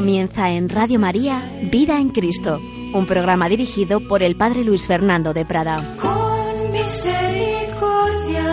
[0.00, 2.58] Comienza en Radio María Vida en Cristo,
[2.94, 5.94] un programa dirigido por el Padre Luis Fernando de Prada.
[5.98, 8.46] Con misericordia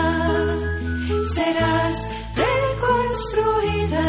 [1.26, 4.04] serás reconstruida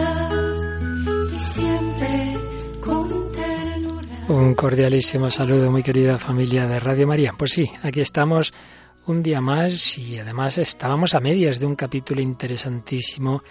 [1.34, 2.38] y siempre
[2.82, 4.10] con ternura.
[4.28, 7.32] Un cordialísimo saludo, muy querida familia de Radio María.
[7.38, 8.54] Pues sí, aquí estamos
[9.06, 13.44] un día más y además estábamos a medias de un capítulo interesantísimo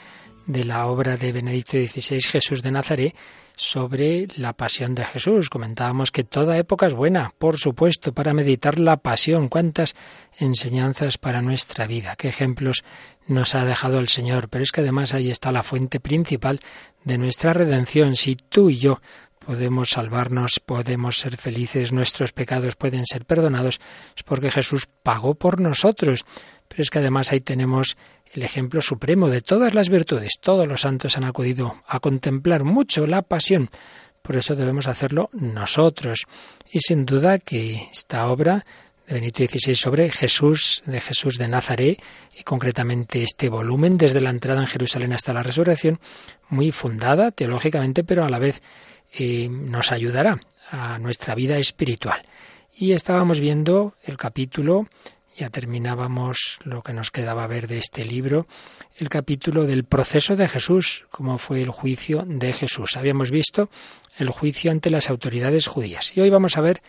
[0.47, 3.15] de la obra de Benedicto XVI, Jesús de Nazaret,
[3.59, 5.51] sobre la pasión de Jesús.
[5.51, 9.49] Comentábamos que toda época es buena, por supuesto, para meditar la pasión.
[9.49, 9.97] Cuántas
[10.39, 12.85] enseñanzas para nuestra vida, qué ejemplos
[13.27, 14.49] nos ha dejado el Señor.
[14.49, 16.61] Pero es que además ahí está la fuente principal
[17.05, 18.15] de nuestra redención.
[18.15, 19.01] Si tú y yo
[19.45, 23.81] podemos salvarnos, podemos ser felices, nuestros pecados pueden ser perdonados,
[24.17, 26.25] es porque Jesús pagó por nosotros.
[26.69, 27.97] Pero es que además ahí tenemos
[28.33, 30.39] el ejemplo supremo de todas las virtudes.
[30.41, 33.71] Todos los santos han acudido a contemplar mucho la pasión.
[34.23, 36.27] Por eso debemos hacerlo nosotros.
[36.71, 38.67] Y sin duda que esta obra
[39.07, 42.03] de Benito XVI sobre Jesús, de Jesús de Nazaret,
[42.39, 45.99] y concretamente este volumen, desde la entrada en Jerusalén hasta la resurrección,
[46.51, 48.63] muy fundada teológicamente, pero a la vez
[49.19, 50.41] eh, nos ayudará
[50.71, 52.21] a nuestra vida espiritual.
[52.77, 54.87] Y estábamos viendo el capítulo
[55.39, 58.49] ya terminábamos lo que nos quedaba ver de este libro,
[58.97, 62.97] el capítulo del proceso de Jesús, cómo fue el juicio de Jesús.
[62.97, 63.71] Habíamos visto
[64.19, 66.83] el juicio ante las autoridades judías y hoy vamos a ver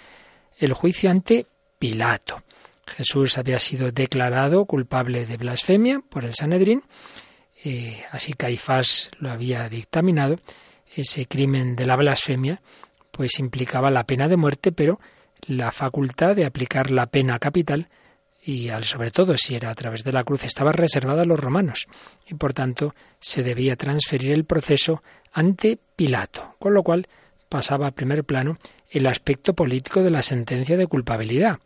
[0.58, 1.46] el juicio ante
[1.78, 2.42] Pilato.
[2.88, 6.84] Jesús había sido declarado culpable de blasfemia por el Sanedrín,
[7.64, 10.40] eh, así Caifás lo había dictaminado.
[10.96, 12.62] Ese crimen de la blasfemia
[13.12, 15.00] pues implicaba la pena de muerte, pero
[15.46, 17.90] la facultad de aplicar la pena capital
[18.50, 21.86] y sobre todo si era a través de la cruz, estaba reservada a los romanos
[22.28, 27.08] y por tanto se debía transferir el proceso ante Pilato, con lo cual
[27.48, 28.58] pasaba a primer plano
[28.90, 31.60] el aspecto político de la sentencia de culpabilidad.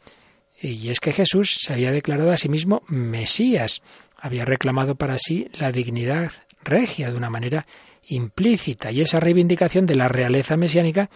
[0.61, 3.81] Y es que Jesús se había declarado a sí mismo Mesías,
[4.17, 6.31] había reclamado para sí la dignidad
[6.65, 7.65] regia de una manera
[8.07, 11.09] implícita y esa reivindicación de la realeza mesiánica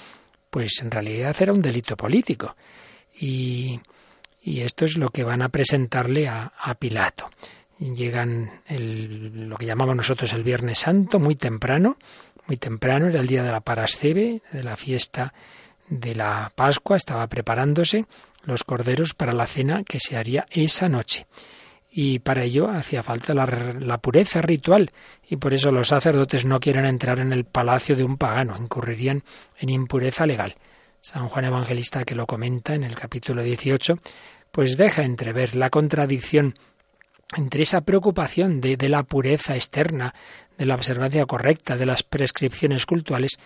[0.50, 2.56] pues en realidad era un delito político.
[3.20, 3.82] Y
[4.48, 7.30] y esto es lo que van a presentarle a, Pilato.
[7.80, 11.98] Llegan lo que llamamos nosotros el Viernes Santo, muy temprano,
[12.48, 15.34] muy temprano, era el día de la Parascebe, de la fiesta
[15.90, 18.06] de la Pascua, estaba preparándose
[18.46, 21.28] los corderos para la cena que se haría esa noche.
[21.92, 24.92] Y para ello hacía falta la, la, pureza ritual,
[25.28, 29.24] y por eso los sacerdotes no quieren entrar en el palacio de un pagano, incurrirían
[29.60, 30.56] en impureza legal.
[31.02, 34.00] San Juan Evangelista, que lo comenta en el capítulo 18,
[34.58, 36.56] pues deja entrever la contradicción
[37.36, 40.16] entre esa preocupación de, la pureza externa,
[40.58, 43.38] de la observancia correcta, de las prescripciones cultuales,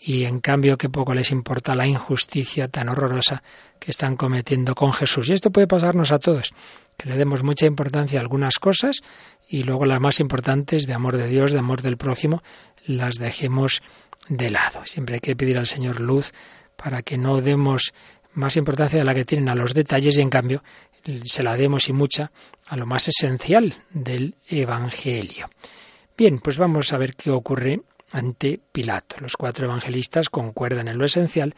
[0.00, 3.42] y en cambio que poco les importa la injusticia tan horrorosa
[3.80, 5.30] que están cometiendo con Jesús.
[5.30, 6.52] Y esto puede pasarnos a todos,
[6.96, 9.02] que le demos mucha importancia a algunas cosas
[9.48, 12.40] y luego las más importantes de amor de Dios, de amor del prójimo,
[12.86, 13.82] las dejemos
[14.28, 14.86] de lado.
[14.86, 16.32] Siempre hay que pedir al Señor luz
[16.76, 17.92] para que no demos
[18.34, 20.62] más importancia de la que tienen a los detalles y en cambio
[21.24, 22.30] se la demos y mucha
[22.68, 25.50] a lo más esencial del Evangelio.
[26.16, 27.80] Bien, pues vamos a ver qué ocurre
[28.12, 29.16] ante Pilato.
[29.20, 31.54] Los cuatro evangelistas concuerdan en lo esencial,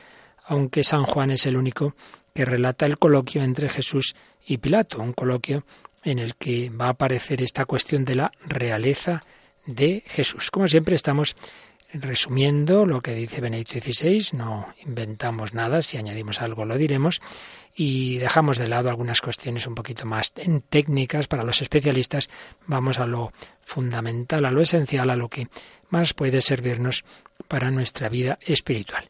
[0.47, 1.95] aunque San Juan es el único
[2.33, 4.15] que relata el coloquio entre Jesús
[4.47, 5.65] y Pilato, un coloquio
[6.03, 9.23] en el que va a aparecer esta cuestión de la realeza
[9.67, 10.51] de Jesús.
[10.51, 11.35] Como siempre estamos
[11.95, 17.21] resumiendo lo que dice Benedicto XVI, no inventamos nada, si añadimos algo lo diremos,
[17.75, 20.33] y dejamos de lado algunas cuestiones un poquito más
[20.69, 22.29] técnicas para los especialistas,
[22.67, 23.33] vamos a lo
[23.63, 25.49] fundamental, a lo esencial, a lo que
[25.89, 27.05] más puede servirnos
[27.49, 29.09] para nuestra vida espiritual.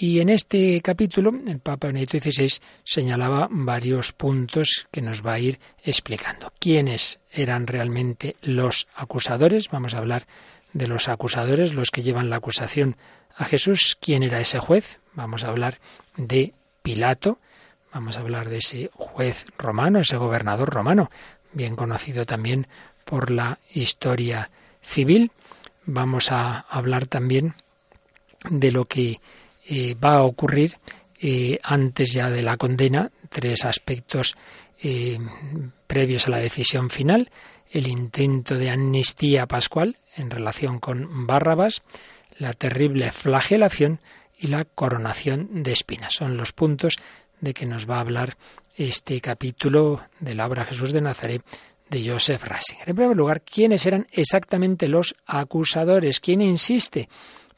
[0.00, 5.40] Y en este capítulo el Papa Benedicto XVI señalaba varios puntos que nos va a
[5.40, 6.52] ir explicando.
[6.60, 9.70] ¿Quiénes eran realmente los acusadores?
[9.70, 10.24] Vamos a hablar
[10.72, 12.96] de los acusadores, los que llevan la acusación
[13.36, 13.96] a Jesús.
[14.00, 14.98] ¿Quién era ese juez?
[15.14, 15.78] Vamos a hablar
[16.16, 17.38] de Pilato,
[17.92, 21.10] vamos a hablar de ese juez romano, ese gobernador romano,
[21.52, 22.66] bien conocido también
[23.04, 24.50] por la historia
[24.82, 25.30] civil.
[25.86, 27.54] Vamos a hablar también
[28.50, 29.20] de lo que
[29.68, 30.78] eh, va a ocurrir
[31.20, 34.36] eh, antes ya de la condena, tres aspectos
[34.82, 35.18] eh,
[35.86, 37.30] previos a la decisión final
[37.70, 41.82] el intento de amnistía pascual en relación con Bárrabas,
[42.38, 44.00] la terrible flagelación
[44.38, 46.14] y la coronación de espinas.
[46.14, 46.96] Son los puntos
[47.40, 48.36] de que nos va a hablar
[48.76, 51.42] este capítulo de la obra Jesús de Nazaret
[51.90, 52.90] de Joseph Ratzinger.
[52.90, 56.20] En primer lugar, ¿quiénes eran exactamente los acusadores?
[56.20, 57.08] ¿Quién insiste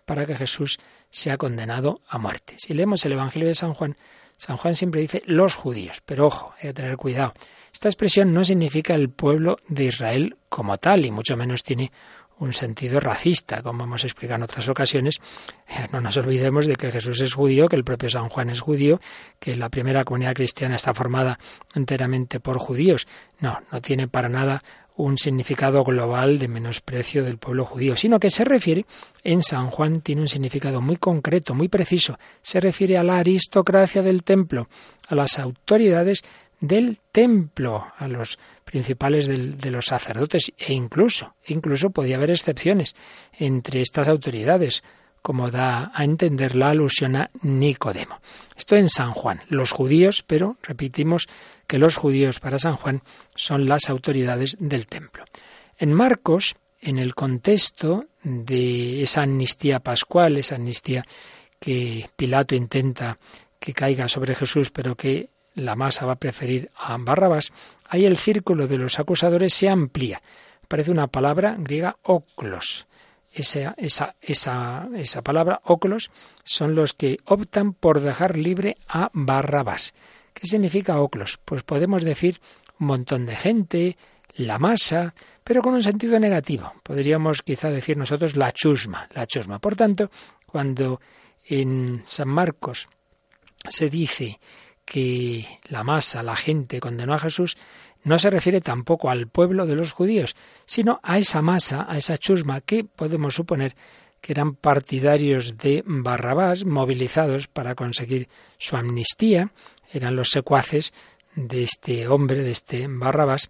[0.04, 0.78] para que Jesús
[1.10, 2.56] sea condenado a muerte.
[2.58, 3.96] Si leemos el Evangelio de San Juan,
[4.36, 7.34] San Juan siempre dice los judíos, pero ojo, hay que tener cuidado.
[7.72, 11.92] Esta expresión no significa el pueblo de Israel como tal, y mucho menos tiene
[12.40, 15.20] un sentido racista, como hemos explicado en otras ocasiones.
[15.68, 18.60] Eh, no nos olvidemos de que Jesús es judío, que el propio San Juan es
[18.60, 19.00] judío,
[19.38, 21.38] que la primera comunidad cristiana está formada
[21.74, 23.06] enteramente por judíos.
[23.40, 24.62] No, no tiene para nada
[24.96, 28.84] un significado global de menosprecio del pueblo judío, sino que se refiere,
[29.22, 34.02] en San Juan tiene un significado muy concreto, muy preciso, se refiere a la aristocracia
[34.02, 34.68] del templo,
[35.08, 36.22] a las autoridades
[36.60, 42.94] del templo, a los principales de los sacerdotes e incluso, incluso podía haber excepciones
[43.32, 44.82] entre estas autoridades,
[45.22, 48.20] como da a entender la alusión a Nicodemo.
[48.56, 51.26] Esto en San Juan, los judíos, pero repetimos
[51.66, 53.02] que los judíos para San Juan
[53.34, 55.24] son las autoridades del templo.
[55.78, 61.04] En Marcos, en el contexto de esa amnistía pascual, esa amnistía
[61.58, 63.18] que Pilato intenta
[63.58, 65.28] que caiga sobre Jesús, pero que
[65.60, 67.52] la masa va a preferir a Barrabás,
[67.88, 70.22] ahí el círculo de los acusadores se amplía.
[70.68, 72.86] Parece una palabra griega oklos.
[73.32, 76.10] Esa, esa, esa, esa palabra oklos
[76.42, 79.94] son los que optan por dejar libre a Barrabás.
[80.34, 81.38] ¿Qué significa oklos?
[81.44, 82.40] Pues podemos decir
[82.78, 83.96] un montón de gente,
[84.34, 85.14] la masa,
[85.44, 86.72] pero con un sentido negativo.
[86.82, 89.58] Podríamos quizá decir nosotros la chusma, la chusma.
[89.58, 90.10] Por tanto,
[90.46, 91.00] cuando
[91.46, 92.88] en San Marcos
[93.68, 94.40] se dice
[94.90, 97.56] que la masa, la gente condenó a Jesús,
[98.02, 100.34] no se refiere tampoco al pueblo de los judíos,
[100.66, 103.76] sino a esa masa, a esa chusma que podemos suponer
[104.20, 108.28] que eran partidarios de Barrabás, movilizados para conseguir
[108.58, 109.52] su amnistía,
[109.92, 110.92] eran los secuaces
[111.36, 113.48] de este hombre, de este Barrabás,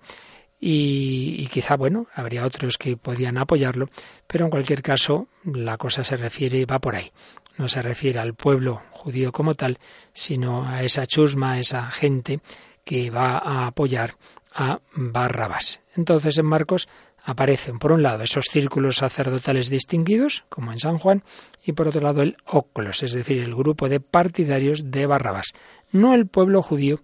[0.60, 3.88] y, y, quizá, bueno, habría otros que podían apoyarlo,
[4.26, 7.10] pero en cualquier caso la cosa se refiere, va por ahí
[7.56, 9.78] no se refiere al pueblo judío como tal,
[10.12, 12.40] sino a esa chusma, a esa gente
[12.84, 14.14] que va a apoyar
[14.54, 15.80] a Barrabás.
[15.96, 16.88] Entonces en Marcos
[17.24, 21.22] aparecen, por un lado, esos círculos sacerdotales distinguidos, como en San Juan,
[21.64, 25.52] y por otro lado el óclos, es decir, el grupo de partidarios de Barrabás,
[25.92, 27.00] no el pueblo judío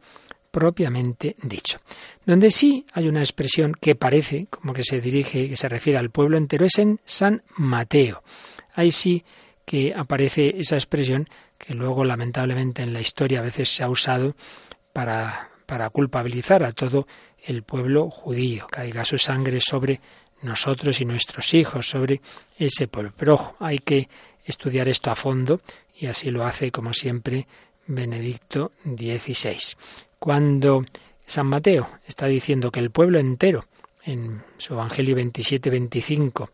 [0.51, 1.81] propiamente dicho.
[2.25, 6.11] Donde sí hay una expresión que parece como que se dirige, que se refiere al
[6.11, 8.23] pueblo entero, es en San Mateo.
[8.75, 9.23] Ahí sí
[9.67, 11.29] que aparece esa expresión
[11.59, 14.35] que luego lamentablemente en la historia a veces se ha usado
[14.93, 17.07] para, para culpabilizar a todo
[17.45, 20.01] el pueblo judío, caiga su sangre sobre
[20.43, 22.21] nosotros y nuestros hijos, sobre
[22.59, 23.13] ese pueblo.
[23.17, 24.09] Pero ojo, hay que
[24.45, 25.61] estudiar esto a fondo
[25.99, 27.47] y así lo hace, como siempre,
[27.87, 29.77] Benedicto XVI.
[30.19, 30.85] Cuando
[31.27, 33.65] San Mateo está diciendo que el pueblo entero,
[34.05, 36.51] en su Evangelio 27-25,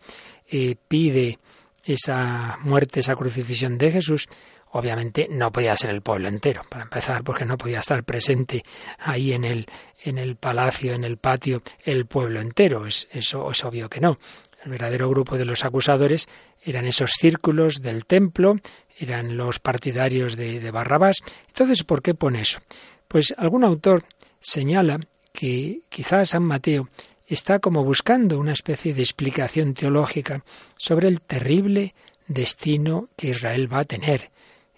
[0.50, 1.38] eh, pide
[1.84, 4.28] esa muerte, esa crucifixión de Jesús,
[4.72, 8.62] obviamente no podía ser el pueblo entero, para empezar, porque no podía estar presente
[8.98, 9.66] ahí en el,
[10.02, 12.86] en el palacio, en el patio, el pueblo entero.
[12.86, 14.18] Es, eso es obvio que no.
[14.64, 16.28] El verdadero grupo de los acusadores
[16.64, 18.56] eran esos círculos del templo,
[18.98, 21.16] eran los partidarios de, de Barrabás.
[21.48, 22.60] Entonces, ¿por qué pone eso?
[23.08, 24.04] Pues algún autor
[24.40, 25.00] señala
[25.32, 26.88] que quizás San Mateo
[27.34, 30.44] está como buscando una especie de explicación teológica
[30.76, 31.94] sobre el terrible
[32.26, 34.30] destino que Israel va a tener,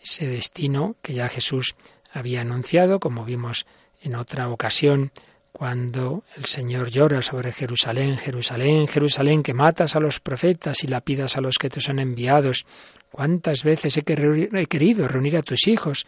[0.03, 1.75] ese destino que ya Jesús
[2.13, 3.67] había anunciado, como vimos
[4.03, 5.11] en otra ocasión,
[5.51, 11.37] cuando el Señor llora sobre Jerusalén, Jerusalén, Jerusalén, que matas a los profetas y lapidas
[11.37, 12.67] a los que te son enviados.
[13.11, 16.07] ¿Cuántas veces he querido reunir a tus hijos,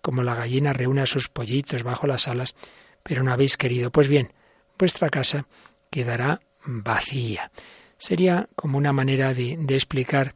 [0.00, 2.54] como la gallina reúne a sus pollitos bajo las alas,
[3.02, 3.90] pero no habéis querido?
[3.90, 4.32] Pues bien,
[4.78, 5.46] vuestra casa
[5.94, 7.52] quedará vacía.
[7.96, 10.34] Sería como una manera de, explicar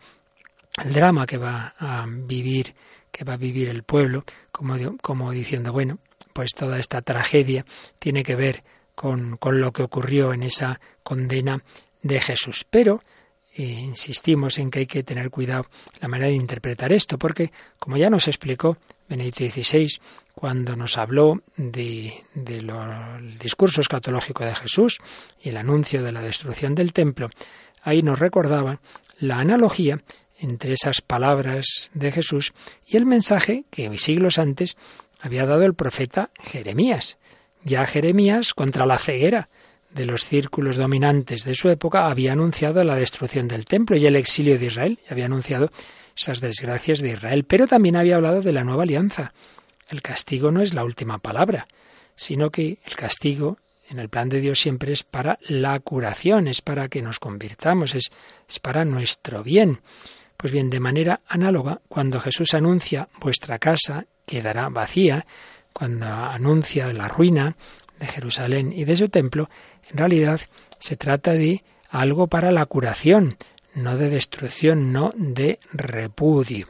[0.85, 2.77] el drama que va a vivir
[3.11, 5.99] que va a vivir el pueblo, como, diciendo, bueno,
[6.33, 7.65] pues toda esta tragedia
[7.99, 8.63] tiene que ver
[8.95, 11.65] con, con lo que ocurrió en esa condena
[12.03, 12.65] de Jesús.
[12.71, 13.03] Pero
[13.59, 15.67] eh, insistimos en que hay que tener cuidado
[16.01, 17.51] la manera de interpretar esto, porque,
[17.81, 19.89] como ya nos explicó Benedicto XVI,
[20.33, 22.71] cuando nos habló de, del
[23.37, 24.99] discurso escatológico de Jesús
[25.43, 27.31] y el anuncio de la destrucción del templo,
[27.83, 28.81] ahí nos recordaba
[29.19, 30.01] la analogía
[30.39, 32.53] entre esas palabras de Jesús
[32.87, 34.77] y el mensaje que siglos antes
[35.19, 37.19] había dado el profeta Jeremías.
[37.65, 39.49] Ya Jeremías contra la ceguera
[39.91, 44.17] de los círculos dominantes de su época había anunciado la destrucción del templo y el
[44.17, 45.71] exilio de Israel, y había anunciado
[46.17, 49.33] esas desgracias de Israel, pero también había hablado de la nueva alianza,
[49.89, 51.67] el castigo no es la última palabra,
[52.15, 56.61] sino que el castigo en el plan de Dios siempre es para la curación, es
[56.61, 58.11] para que nos convirtamos, es,
[58.49, 59.81] es para nuestro bien.
[60.37, 65.27] Pues bien, de manera análoga, cuando Jesús anuncia vuestra casa quedará vacía,
[65.73, 67.57] cuando anuncia la ruina
[67.99, 69.49] de Jerusalén y de su templo,
[69.91, 70.41] en realidad
[70.79, 73.37] se trata de algo para la curación,
[73.75, 76.67] no de destrucción, no de repudio.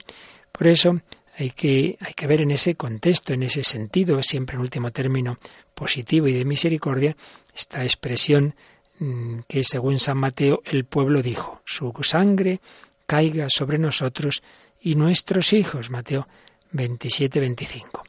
[0.52, 1.00] Por eso
[1.37, 5.38] hay que, hay que ver en ese contexto, en ese sentido, siempre en último término
[5.75, 7.16] positivo y de misericordia,
[7.54, 8.54] esta expresión
[8.98, 12.60] mm, que según San Mateo el pueblo dijo, su sangre
[13.06, 14.42] caiga sobre nosotros
[14.80, 15.90] y nuestros hijos.
[15.90, 16.28] Mateo
[16.72, 18.04] 27, 25.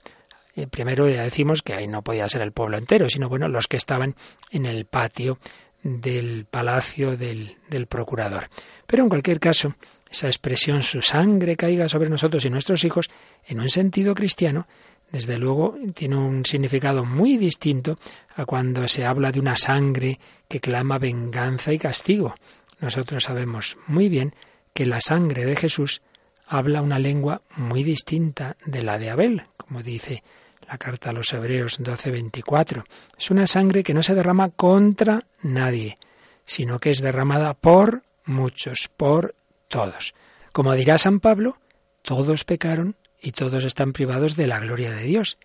[0.59, 3.67] Eh, primero ya decimos que ahí no podía ser el pueblo entero, sino bueno, los
[3.67, 4.15] que estaban
[4.51, 5.39] en el patio
[5.83, 8.49] del palacio del, del procurador.
[8.85, 9.75] Pero en cualquier caso,
[10.11, 13.09] esa expresión su sangre caiga sobre nosotros y nuestros hijos,
[13.47, 14.67] en un sentido cristiano,
[15.13, 17.97] desde luego tiene un significado muy distinto
[18.35, 22.35] a cuando se habla de una sangre que clama venganza y castigo.
[22.81, 24.35] Nosotros sabemos muy bien
[24.73, 26.01] que la sangre de Jesús
[26.45, 30.21] habla una lengua muy distinta de la de Abel, como dice
[30.69, 32.85] la carta a los Hebreos 12:24.
[33.17, 35.97] Es una sangre que no se derrama contra nadie,
[36.45, 39.33] sino que es derramada por muchos, por
[39.67, 40.13] todos.
[40.51, 41.57] Como dirá San Pablo,
[42.03, 45.39] todos pecaron y todos están privados de la gloria de Dios.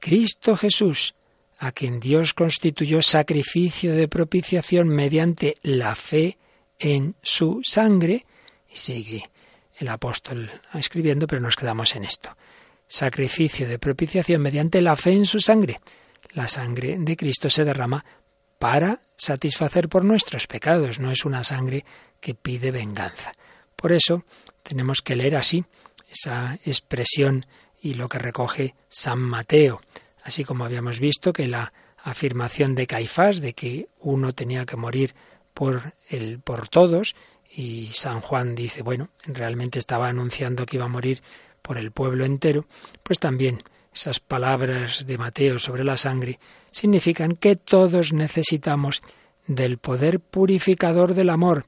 [0.00, 1.14] Cristo Jesús,
[1.58, 6.38] a quien Dios constituyó sacrificio de propiciación mediante la fe
[6.78, 8.24] en su sangre,
[8.68, 9.30] y sigue
[9.78, 12.34] el apóstol escribiendo, pero nos quedamos en esto.
[12.92, 15.80] Sacrificio de propiciación mediante la fe en su sangre.
[16.34, 18.04] La sangre de Cristo se derrama
[18.58, 21.86] para satisfacer por nuestros pecados, no es una sangre
[22.20, 23.32] que pide venganza.
[23.76, 24.26] Por eso
[24.62, 25.64] tenemos que leer así
[26.06, 27.46] esa expresión
[27.80, 29.80] y lo que recoge San Mateo,
[30.22, 31.72] así como habíamos visto que la
[32.04, 35.14] afirmación de Caifás de que uno tenía que morir
[35.54, 37.14] por el por todos
[37.50, 41.22] y San Juan dice, bueno, realmente estaba anunciando que iba a morir
[41.62, 42.66] por el pueblo entero,
[43.02, 43.62] pues también
[43.94, 46.38] esas palabras de Mateo sobre la sangre
[46.70, 49.02] significan que todos necesitamos
[49.46, 51.66] del poder purificador del amor,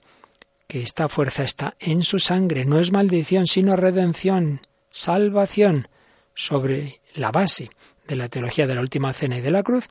[0.66, 4.60] que esta fuerza está en su sangre, no es maldición, sino redención,
[4.90, 5.88] salvación,
[6.34, 7.70] sobre la base
[8.06, 9.88] de la teología de la última cena y de la cruz,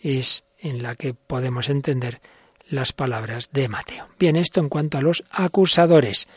[0.00, 2.20] es en la que podemos entender
[2.68, 4.08] las palabras de Mateo.
[4.18, 6.28] Bien, esto en cuanto a los acusadores,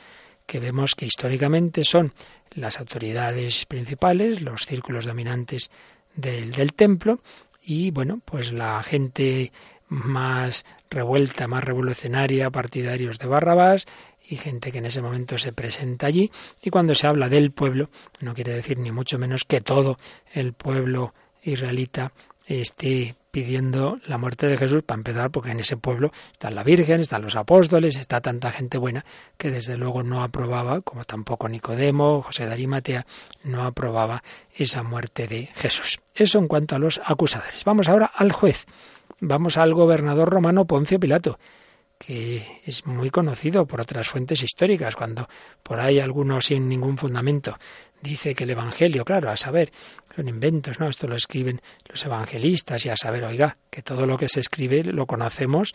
[0.45, 2.13] que vemos que históricamente son
[2.55, 5.71] las autoridades principales, los círculos dominantes
[6.15, 7.21] del, del templo,
[7.61, 9.51] y bueno, pues la gente
[9.87, 13.85] más revuelta, más revolucionaria, partidarios de Barrabás
[14.27, 16.31] y gente que en ese momento se presenta allí.
[16.61, 19.97] Y cuando se habla del pueblo, no quiere decir ni mucho menos que todo
[20.33, 22.13] el pueblo israelita
[22.45, 26.99] esté pidiendo la muerte de Jesús para empezar, porque en ese pueblo está la Virgen,
[26.99, 29.05] están los apóstoles, está tanta gente buena
[29.37, 33.07] que desde luego no aprobaba, como tampoco Nicodemo, José de Arimatea,
[33.43, 34.23] no aprobaba
[34.55, 35.99] esa muerte de Jesús.
[36.13, 37.63] Eso en cuanto a los acusadores.
[37.63, 38.65] Vamos ahora al juez.
[39.19, 41.39] Vamos al gobernador romano Poncio Pilato,
[42.05, 45.27] que es muy conocido por otras fuentes históricas, cuando
[45.61, 47.57] por ahí algunos sin ningún fundamento
[48.01, 49.71] dice que el Evangelio, claro, a saber,
[50.15, 50.87] son inventos, ¿no?
[50.87, 54.83] Esto lo escriben los evangelistas y a saber, oiga, que todo lo que se escribe
[54.83, 55.73] lo conocemos,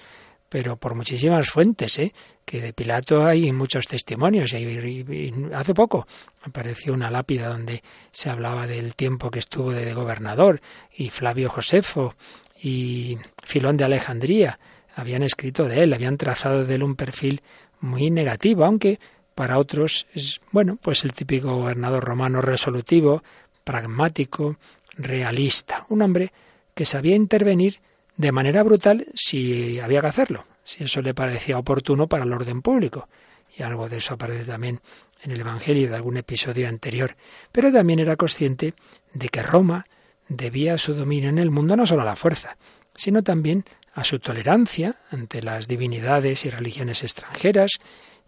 [0.48, 2.12] pero por muchísimas fuentes, ¿eh?
[2.44, 4.52] que de Pilato hay muchos testimonios.
[4.54, 6.06] Y, hace poco
[6.42, 7.82] apareció una lápida donde
[8.12, 10.60] se hablaba del tiempo que estuvo de gobernador
[10.94, 12.14] y Flavio Josefo
[12.60, 14.58] y Filón de Alejandría
[14.98, 17.40] habían escrito de él, habían trazado de él un perfil
[17.80, 18.98] muy negativo, aunque
[19.36, 23.22] para otros es, bueno, pues el típico gobernador romano resolutivo,
[23.62, 24.56] pragmático,
[24.96, 26.32] realista, un hombre
[26.74, 27.78] que sabía intervenir
[28.16, 32.60] de manera brutal si había que hacerlo, si eso le parecía oportuno para el orden
[32.60, 33.08] público.
[33.56, 34.80] Y algo de eso aparece también
[35.22, 37.16] en el Evangelio de algún episodio anterior.
[37.52, 38.74] Pero también era consciente
[39.14, 39.86] de que Roma
[40.28, 42.56] debía su dominio en el mundo no solo a la fuerza,
[42.96, 43.64] sino también
[43.98, 47.72] a su tolerancia ante las divinidades y religiones extranjeras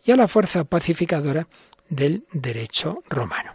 [0.05, 1.47] y a la fuerza pacificadora
[1.89, 3.53] del derecho romano.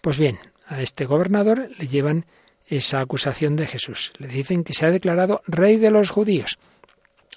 [0.00, 0.38] Pues bien,
[0.68, 2.26] a este gobernador le llevan
[2.68, 4.12] esa acusación de Jesús.
[4.18, 6.60] Le dicen que se ha declarado rey de los judíos.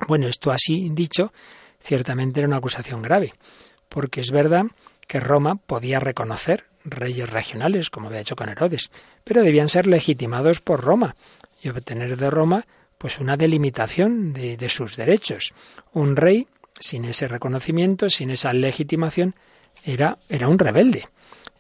[0.07, 1.33] Bueno, esto así dicho,
[1.79, 3.33] ciertamente era una acusación grave,
[3.89, 4.65] porque es verdad
[5.07, 8.91] que Roma podía reconocer reyes regionales, como había hecho con Herodes,
[9.23, 11.15] pero debían ser legitimados por Roma
[11.63, 12.67] y obtener de Roma
[13.01, 15.55] pues una delimitación de, de sus derechos.
[15.91, 16.48] Un rey
[16.79, 19.34] sin ese reconocimiento, sin esa legitimación,
[19.84, 21.08] era, era un rebelde.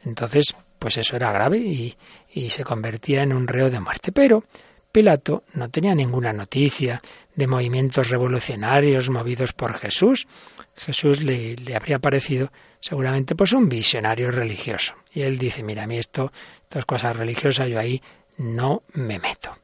[0.05, 1.97] Entonces, pues eso era grave y,
[2.31, 4.11] y, se convertía en un reo de muerte.
[4.11, 4.43] Pero
[4.91, 7.01] Pilato no tenía ninguna noticia
[7.35, 10.27] de movimientos revolucionarios movidos por Jesús.
[10.75, 14.93] Jesús le, le, habría parecido seguramente pues un visionario religioso.
[15.11, 16.31] Y él dice, mira, a mí esto,
[16.61, 17.99] estas cosas religiosas, yo ahí
[18.37, 19.57] no me meto.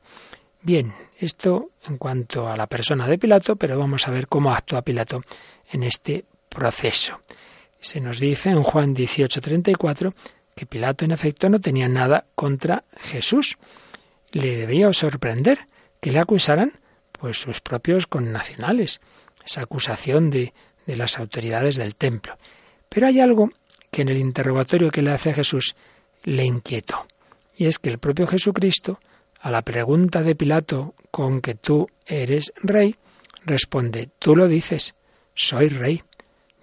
[0.68, 4.82] Bien, esto en cuanto a la persona de Pilato, pero vamos a ver cómo actúa
[4.82, 5.22] Pilato
[5.72, 7.22] en este proceso.
[7.80, 10.14] Se nos dice en Juan 18:34
[10.54, 13.58] que Pilato en efecto no tenía nada contra Jesús.
[14.34, 15.68] Le debería sorprender
[16.02, 16.74] que le acusaran
[17.14, 19.00] pues sus propios connacionales,
[19.46, 20.54] esa acusación de,
[20.86, 22.38] de las autoridades del templo.
[22.90, 23.52] Pero hay algo
[23.90, 25.78] que en el interrogatorio que le hace a Jesús
[26.26, 27.08] le inquietó,
[27.56, 29.00] y es que el propio Jesucristo,
[29.48, 32.98] a la pregunta de Pilato con que tú eres rey,
[33.46, 34.94] responde, tú lo dices,
[35.36, 36.04] soy rey.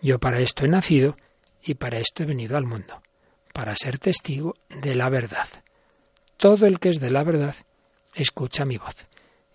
[0.03, 1.17] Yo para esto he nacido
[1.63, 3.01] y para esto he venido al mundo,
[3.55, 5.49] para ser testigo de la verdad.
[6.37, 7.55] Todo el que es de la verdad
[8.15, 9.07] escucha mi voz.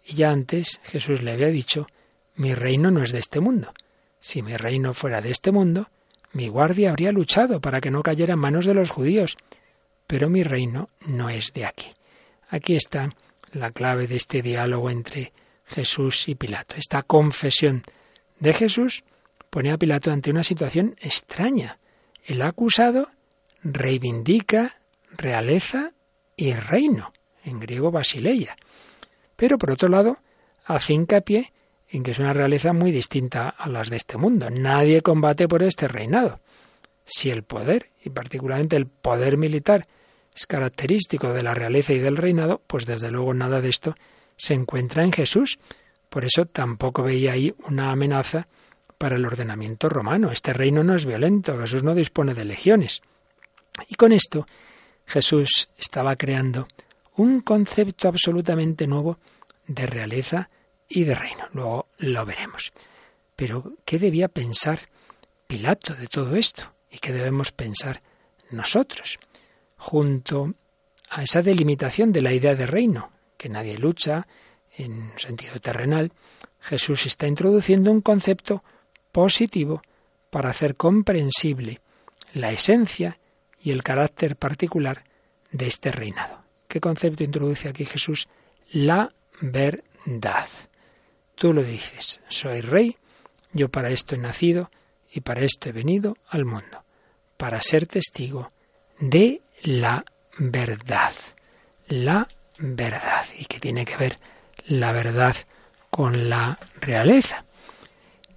[0.04, 1.86] Y ya antes Jesús le había dicho,
[2.34, 3.76] mi reino no es de este mundo.
[4.20, 5.92] Si mi reino fuera de este mundo,
[6.34, 9.38] mi guardia habría luchado para que no cayera en manos de los judíos.
[10.08, 11.94] Pero mi reino no es de aquí.
[12.50, 13.10] Aquí está
[13.52, 15.34] la clave de este diálogo entre
[15.66, 16.76] Jesús y Pilato.
[16.76, 17.84] Esta confesión
[18.40, 19.04] de Jesús
[19.50, 21.80] pone a Pilato ante una situación extraña.
[22.26, 23.10] El acusado
[23.64, 25.94] reivindica realeza
[26.36, 27.14] y reino,
[27.44, 28.58] en griego basileia.
[29.36, 30.18] Pero por otro lado,
[30.66, 31.54] hace hincapié
[31.88, 34.50] en que es una realeza muy distinta a las de este mundo.
[34.50, 36.40] Nadie combate por este reinado.
[37.06, 39.88] Si el poder, y particularmente el poder militar,
[40.40, 43.96] es característico de la realeza y del reinado, pues desde luego nada de esto
[44.38, 45.60] se encuentra en Jesús.
[46.10, 48.48] Por eso tampoco veía ahí una amenaza
[48.98, 50.32] para el ordenamiento romano.
[50.32, 53.02] Este reino no es violento, Jesús no dispone de legiones.
[53.90, 54.48] Y con esto
[55.06, 56.70] Jesús estaba creando
[57.18, 59.20] un concepto absolutamente nuevo
[59.68, 60.50] de realeza
[60.88, 61.50] y de reino.
[61.52, 62.72] Luego lo veremos.
[63.36, 64.88] Pero, ¿qué debía pensar
[65.48, 66.72] Pilato de todo esto?
[66.90, 68.02] ¿Y qué debemos pensar
[68.52, 69.20] nosotros?
[69.80, 70.54] Junto
[71.10, 74.28] a esa delimitación de la idea de reino, que nadie lucha
[74.78, 76.12] en sentido terrenal,
[76.60, 78.64] Jesús está introduciendo un concepto
[79.12, 79.82] positivo
[80.30, 81.82] para hacer comprensible
[82.34, 83.18] la esencia
[83.62, 85.06] y el carácter particular
[85.52, 86.44] de este reinado.
[86.68, 88.28] ¿Qué concepto introduce aquí Jesús?
[88.72, 89.12] La
[89.42, 90.48] verdad.
[91.36, 92.98] Tú lo dices, soy rey,
[93.54, 94.70] yo para esto he nacido
[95.12, 96.84] y para esto he venido al mundo,
[97.38, 98.52] para ser testigo
[99.00, 100.04] de la
[100.38, 101.14] verdad.
[101.88, 102.28] La
[102.60, 103.26] verdad.
[103.38, 104.18] ¿Y qué tiene que ver
[104.68, 105.36] la verdad
[105.90, 107.46] con la realeza?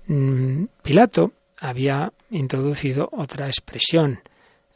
[0.06, 4.20] Mm, Pilato había introducido otra expresión,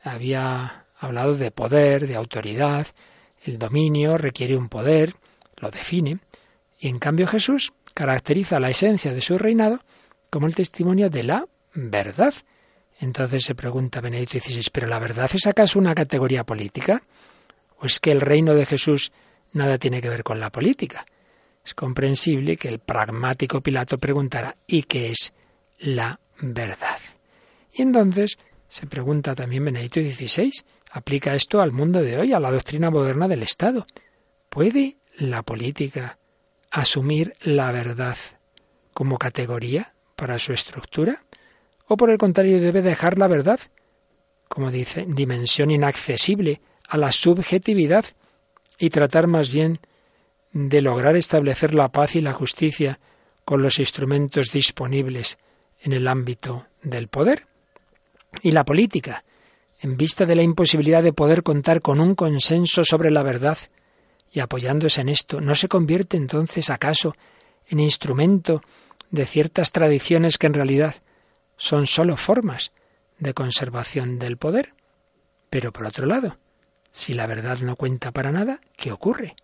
[0.02, 2.86] había hablado de poder, de autoridad,
[3.44, 5.14] el dominio requiere un poder,
[5.56, 6.18] lo define,
[6.78, 9.80] y en cambio Jesús caracteriza la esencia de su reinado
[10.30, 12.34] como el testimonio de la verdad.
[12.98, 17.02] Entonces se pregunta Benedicto XVI, ¿pero la verdad es acaso una categoría política?
[17.78, 19.12] ¿O es que el reino de Jesús
[19.52, 21.06] nada tiene que ver con la política?
[21.64, 25.34] Es comprensible que el pragmático Pilato preguntara, ¿y qué es
[25.78, 26.98] la verdad?
[27.72, 30.50] Y entonces se pregunta también Benedicto XVI,
[30.92, 33.86] aplica esto al mundo de hoy, a la doctrina moderna del Estado.
[34.48, 36.18] ¿Puede la política
[36.70, 38.16] asumir la verdad
[38.94, 41.25] como categoría para su estructura?
[41.88, 43.60] ¿O por el contrario debe dejar la verdad,
[44.48, 48.04] como dice, dimensión inaccesible a la subjetividad
[48.78, 49.80] y tratar más bien
[50.52, 52.98] de lograr establecer la paz y la justicia
[53.44, 55.38] con los instrumentos disponibles
[55.80, 57.46] en el ámbito del poder?
[58.42, 59.24] Y la política,
[59.80, 63.58] en vista de la imposibilidad de poder contar con un consenso sobre la verdad,
[64.32, 67.14] y apoyándose en esto, ¿no se convierte entonces acaso
[67.68, 68.60] en instrumento
[69.10, 70.96] de ciertas tradiciones que en realidad
[71.56, 72.72] son sólo formas
[73.18, 74.74] de conservación del poder?
[75.50, 76.38] Pero por otro lado,
[76.90, 79.36] si la verdad no cuenta para nada, ¿qué ocurre?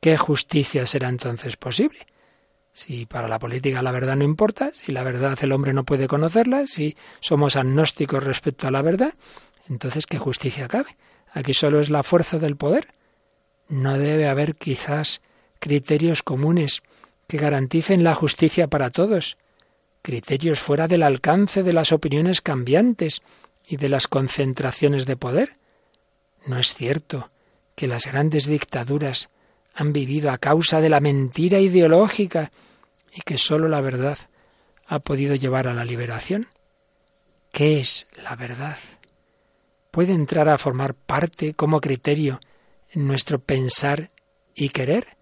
[0.00, 2.06] ¿Qué justicia será entonces posible?
[2.72, 6.08] Si para la política la verdad no importa, si la verdad el hombre no puede
[6.08, 9.14] conocerla, si somos agnósticos respecto a la verdad,
[9.68, 10.96] entonces ¿qué justicia cabe?
[11.32, 12.88] Aquí solo es la fuerza del poder,
[13.68, 15.22] no debe haber quizás
[15.58, 16.82] criterios comunes
[17.26, 19.38] que garanticen la justicia para todos,
[20.06, 23.22] criterios fuera del alcance de las opiniones cambiantes
[23.66, 25.56] y de las concentraciones de poder.
[26.46, 27.32] No es cierto
[27.74, 29.30] que las grandes dictaduras
[29.74, 32.52] han vivido a causa de la mentira ideológica
[33.12, 34.16] y que sólo la verdad
[34.86, 36.46] ha podido llevar a la liberación.
[37.50, 38.78] ¿Qué es la verdad?
[39.90, 42.38] ¿Puede entrar a formar parte como criterio
[42.90, 44.12] en nuestro pensar
[44.54, 45.16] y querer?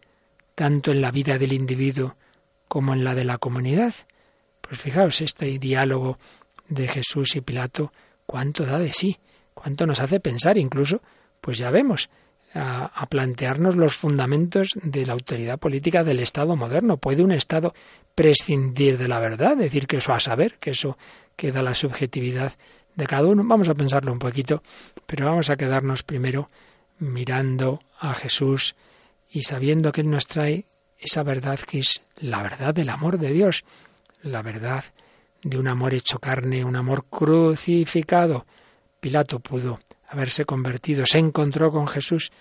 [0.54, 2.16] tanto en la vida del individuo
[2.68, 3.94] como en la de la comunidad.
[4.66, 6.18] Pues fijaos, este diálogo
[6.68, 7.92] de Jesús y Pilato,
[8.26, 9.18] cuánto da de sí,
[9.52, 11.02] cuánto nos hace pensar, incluso,
[11.40, 12.08] pues ya vemos,
[12.54, 16.96] a, plantearnos los fundamentos de la autoridad política del Estado moderno.
[16.96, 17.74] ¿Puede un Estado
[18.14, 19.56] prescindir de la verdad?
[19.56, 20.96] Decir que eso a saber, que eso
[21.36, 22.52] queda la subjetividad
[22.94, 23.42] de cada uno.
[23.44, 24.62] Vamos a pensarlo un poquito,
[25.06, 26.48] pero vamos a quedarnos primero
[26.98, 28.76] mirando a Jesús
[29.28, 30.64] y sabiendo que Él nos trae
[30.96, 33.64] esa verdad que es la verdad del amor de Dios,
[34.24, 34.84] la verdad
[35.42, 38.46] de un amor hecho carne, un amor crucificado.
[39.00, 42.32] Pilato pudo haberse convertido, se encontró con Jesús,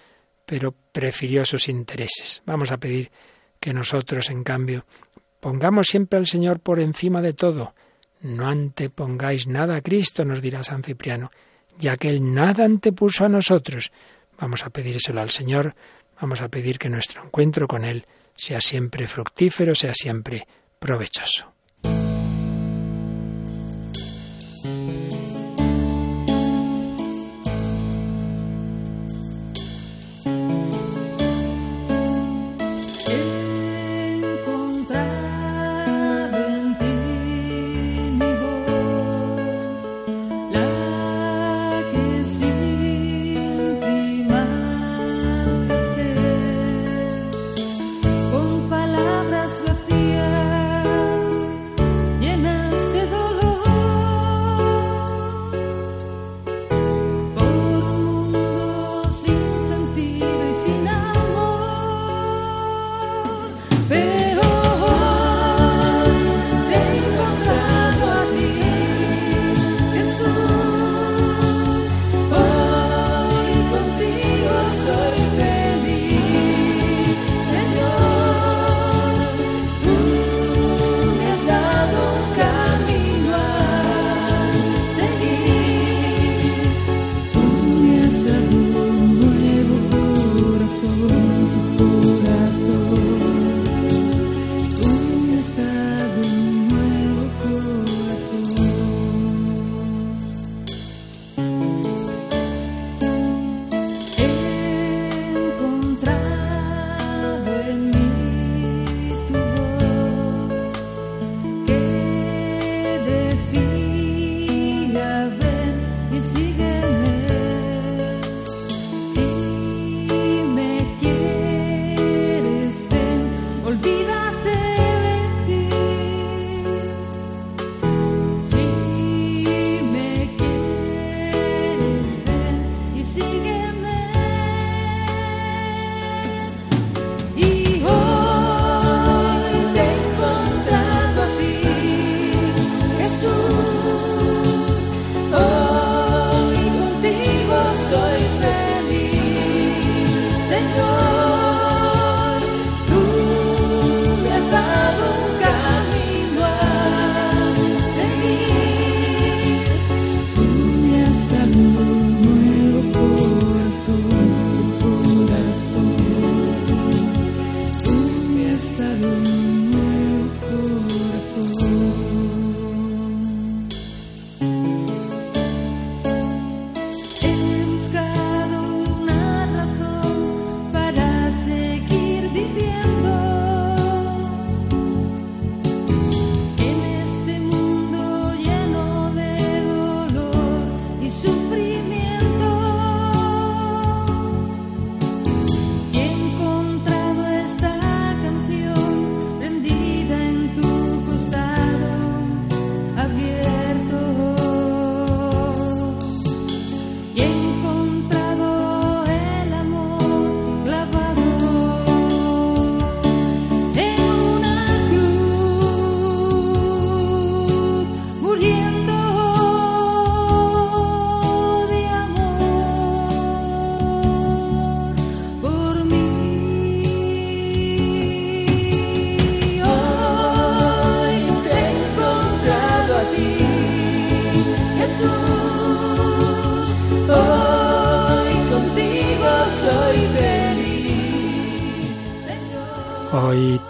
[0.46, 2.42] pero prefirió sus intereses.
[2.46, 3.12] Vamos a pedir
[3.60, 4.86] que nosotros, en cambio,
[5.40, 7.76] pongamos siempre al Señor por encima de todo.
[8.22, 11.32] No antepongáis nada a Cristo, nos dirá San Cipriano,
[11.78, 13.92] ya que Él nada antepuso a nosotros.
[14.38, 15.76] Vamos a pedírselo al Señor,
[16.22, 20.48] vamos a pedir que nuestro encuentro con Él sea siempre fructífero, sea siempre
[20.80, 21.53] provechoso.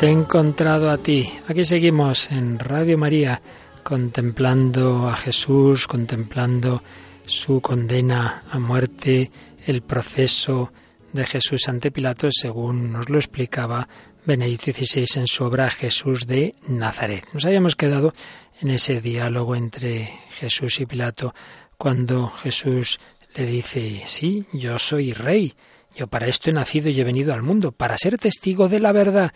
[0.03, 1.31] Te he encontrado a ti.
[1.47, 3.41] Aquí seguimos en Radio María
[3.83, 6.83] contemplando a Jesús, contemplando
[7.25, 9.31] su condena a muerte,
[9.65, 10.73] el proceso
[11.13, 13.87] de Jesús ante Pilato, según nos lo explicaba
[14.25, 17.23] Benedicto XVI en su obra Jesús de Nazaret.
[17.31, 18.13] Nos habíamos quedado
[18.59, 21.33] en ese diálogo entre Jesús y Pilato
[21.77, 22.99] cuando Jesús
[23.35, 25.53] le dice, sí, yo soy rey,
[25.95, 28.91] yo para esto he nacido y he venido al mundo, para ser testigo de la
[28.91, 29.31] verdad.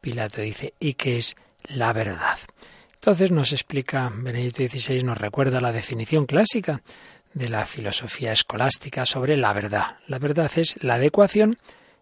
[0.00, 2.38] Pilato dice, ¿y qué es la verdad?
[2.94, 6.82] Entonces nos explica Benedicto XVI, nos recuerda la definición clásica
[7.32, 9.98] de la filosofía escolástica sobre la verdad.
[10.06, 11.58] La verdad es la adecuación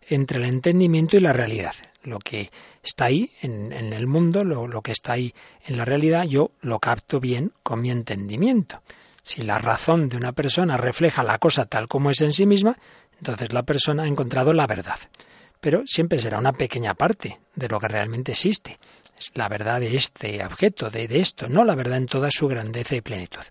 [0.08, 1.74] entre el entendimiento y la realidad.
[2.02, 2.50] Lo que
[2.82, 5.34] está ahí en, el mundo, lo, lo que está ahí
[5.66, 8.82] en la realidad, yo lo capto bien con mi entendimiento.
[9.22, 12.78] Si la razón de una persona refleja la cosa tal como es en sí misma,
[13.18, 14.98] entonces la persona ha encontrado la verdad.
[15.60, 18.78] Pero siempre será una pequeña parte de lo que realmente existe.
[19.18, 22.46] Es la verdad de este objeto, de, de esto, no la verdad en toda su
[22.46, 23.42] grandeza y plenitud.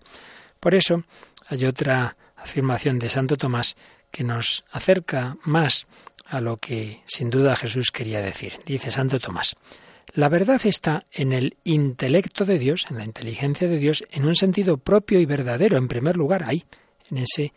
[0.60, 1.04] Por eso
[1.48, 3.76] hay otra afirmación de Santo Tomás
[4.10, 5.86] que nos acerca más
[6.26, 8.54] a lo que sin duda Jesús quería decir.
[8.64, 9.56] Dice Santo Tomás,
[10.14, 14.34] la verdad está en el intelecto de Dios, en la inteligencia de Dios, en un
[14.34, 16.64] sentido propio y verdadero, en primer lugar, ahí,
[17.10, 17.52] en ese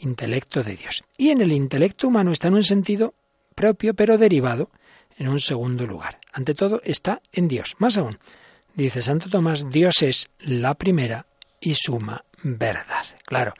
[0.00, 1.02] intelecto de Dios.
[1.16, 3.14] Y en el intelecto humano está en un sentido
[3.54, 4.70] propio, pero derivado,
[5.16, 6.18] en un segundo lugar.
[6.32, 7.76] Ante todo, está en Dios.
[7.78, 8.18] Más aún,
[8.74, 11.26] dice Santo Tomás, Dios es la primera
[11.60, 13.04] y suma verdad.
[13.24, 13.54] Claro,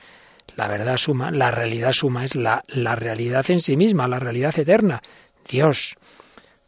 [0.57, 4.59] la verdad suma, la realidad suma es la, la realidad en sí misma, la realidad
[4.59, 5.03] eterna,
[5.49, 5.97] Dios.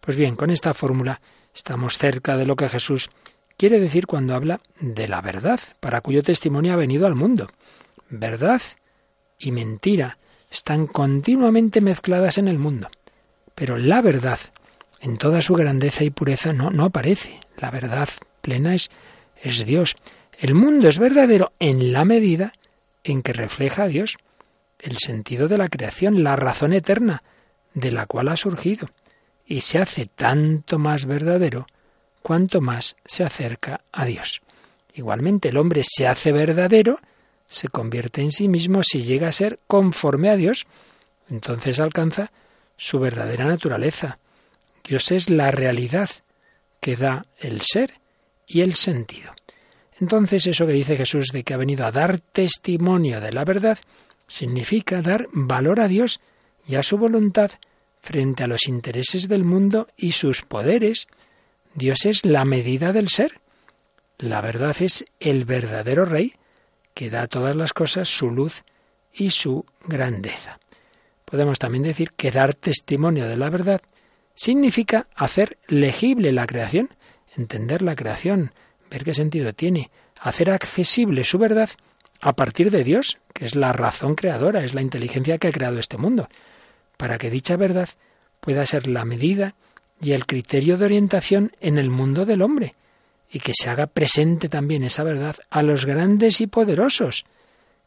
[0.00, 1.20] Pues bien, con esta fórmula
[1.54, 3.10] estamos cerca de lo que Jesús
[3.56, 7.48] quiere decir cuando habla de la verdad, para cuyo testimonio ha venido al mundo.
[8.08, 8.62] Verdad
[9.38, 10.18] y mentira
[10.50, 12.88] están continuamente mezcladas en el mundo.
[13.56, 14.38] Pero la verdad,
[15.00, 17.40] en toda su grandeza y pureza, no, no aparece.
[17.56, 18.08] La verdad
[18.42, 18.90] plena es,
[19.42, 19.96] es Dios.
[20.38, 22.52] El mundo es verdadero en la medida
[23.02, 24.18] en que refleja a Dios,
[24.78, 27.22] el sentido de la creación, la razón eterna
[27.72, 28.88] de la cual ha surgido,
[29.46, 31.66] y se hace tanto más verdadero
[32.20, 34.42] cuanto más se acerca a Dios.
[34.92, 36.98] Igualmente el hombre se hace verdadero,
[37.46, 40.66] se convierte en sí mismo si llega a ser conforme a Dios,
[41.30, 42.32] entonces alcanza
[42.76, 44.18] su verdadera naturaleza.
[44.84, 46.10] Dios es la realidad
[46.80, 47.94] que da el ser
[48.46, 49.32] y el sentido.
[50.00, 53.78] Entonces eso que dice Jesús de que ha venido a dar testimonio de la verdad,
[54.26, 56.20] significa dar valor a Dios
[56.66, 57.52] y a su voluntad
[58.00, 61.08] frente a los intereses del mundo y sus poderes.
[61.74, 63.40] Dios es la medida del ser.
[64.18, 66.34] La verdad es el verdadero Rey
[66.94, 68.64] que da a todas las cosas su luz
[69.12, 70.58] y su grandeza.
[71.26, 73.82] Podemos también decir que dar testimonio de la verdad
[74.34, 76.90] significa hacer legible la creación,
[77.36, 78.52] entender la creación,
[78.90, 81.68] ver qué sentido tiene, hacer accesible su verdad
[82.20, 85.80] a partir de Dios, que es la razón creadora, es la inteligencia que ha creado
[85.80, 86.28] este mundo,
[86.96, 87.88] para que dicha verdad
[88.40, 89.56] pueda ser la medida
[90.00, 92.76] y el criterio de orientación en el mundo del hombre,
[93.30, 97.26] y que se haga presente también esa verdad a los grandes y poderosos,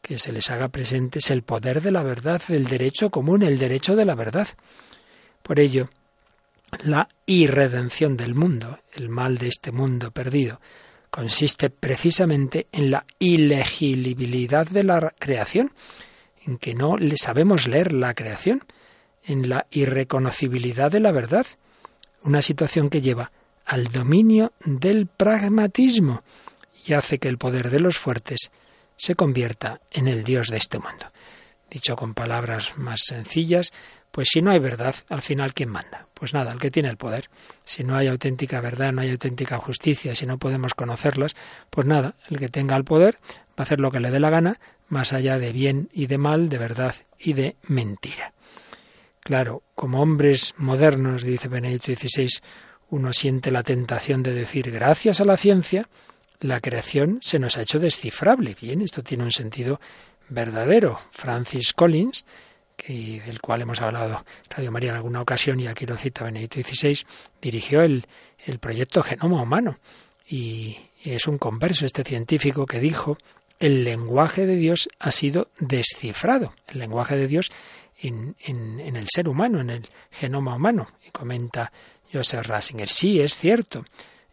[0.02, 3.58] que se les haga presente es el poder de la verdad, el derecho común, el
[3.58, 4.48] derecho de la verdad.
[5.42, 5.90] Por ello,
[6.84, 10.60] la irredención del mundo, el mal de este mundo perdido,
[11.10, 15.72] consiste precisamente en la ilegibilidad de la creación,
[16.46, 18.64] en que no le sabemos leer la creación,
[19.24, 21.46] en la irreconocibilidad de la verdad,
[22.22, 23.32] una situación que lleva
[23.66, 26.22] al dominio del pragmatismo
[26.86, 28.50] y hace que el poder de los fuertes
[29.00, 31.06] se convierta en el Dios de este mundo.
[31.70, 33.72] Dicho con palabras más sencillas,
[34.10, 36.06] pues si no hay verdad, al final ¿quién manda?
[36.12, 37.30] Pues nada, el que tiene el poder.
[37.64, 41.34] Si no hay auténtica verdad, no hay auténtica justicia, si no podemos conocerlas,
[41.70, 43.16] pues nada, el que tenga el poder
[43.50, 46.18] va a hacer lo que le dé la gana, más allá de bien y de
[46.18, 48.34] mal, de verdad y de mentira.
[49.20, 52.28] Claro, como hombres modernos, dice Benedicto XVI,
[52.90, 55.88] uno siente la tentación de decir, gracias a la ciencia,
[56.40, 58.56] la creación se nos ha hecho descifrable.
[58.60, 59.80] Bien, esto tiene un sentido
[60.28, 60.98] verdadero.
[61.10, 62.24] Francis Collins,
[62.76, 66.60] que, del cual hemos hablado Radio María en alguna ocasión y aquí lo cita Benedicto
[66.62, 67.04] XVI,
[67.40, 68.06] dirigió el,
[68.46, 69.78] el proyecto Genoma Humano.
[70.26, 73.18] Y es un converso este científico que dijo,
[73.58, 76.54] el lenguaje de Dios ha sido descifrado.
[76.68, 77.50] El lenguaje de Dios
[77.98, 80.88] en, en, en el ser humano, en el genoma humano.
[81.06, 81.70] Y comenta
[82.10, 83.84] Joseph Rasinger, sí, es cierto.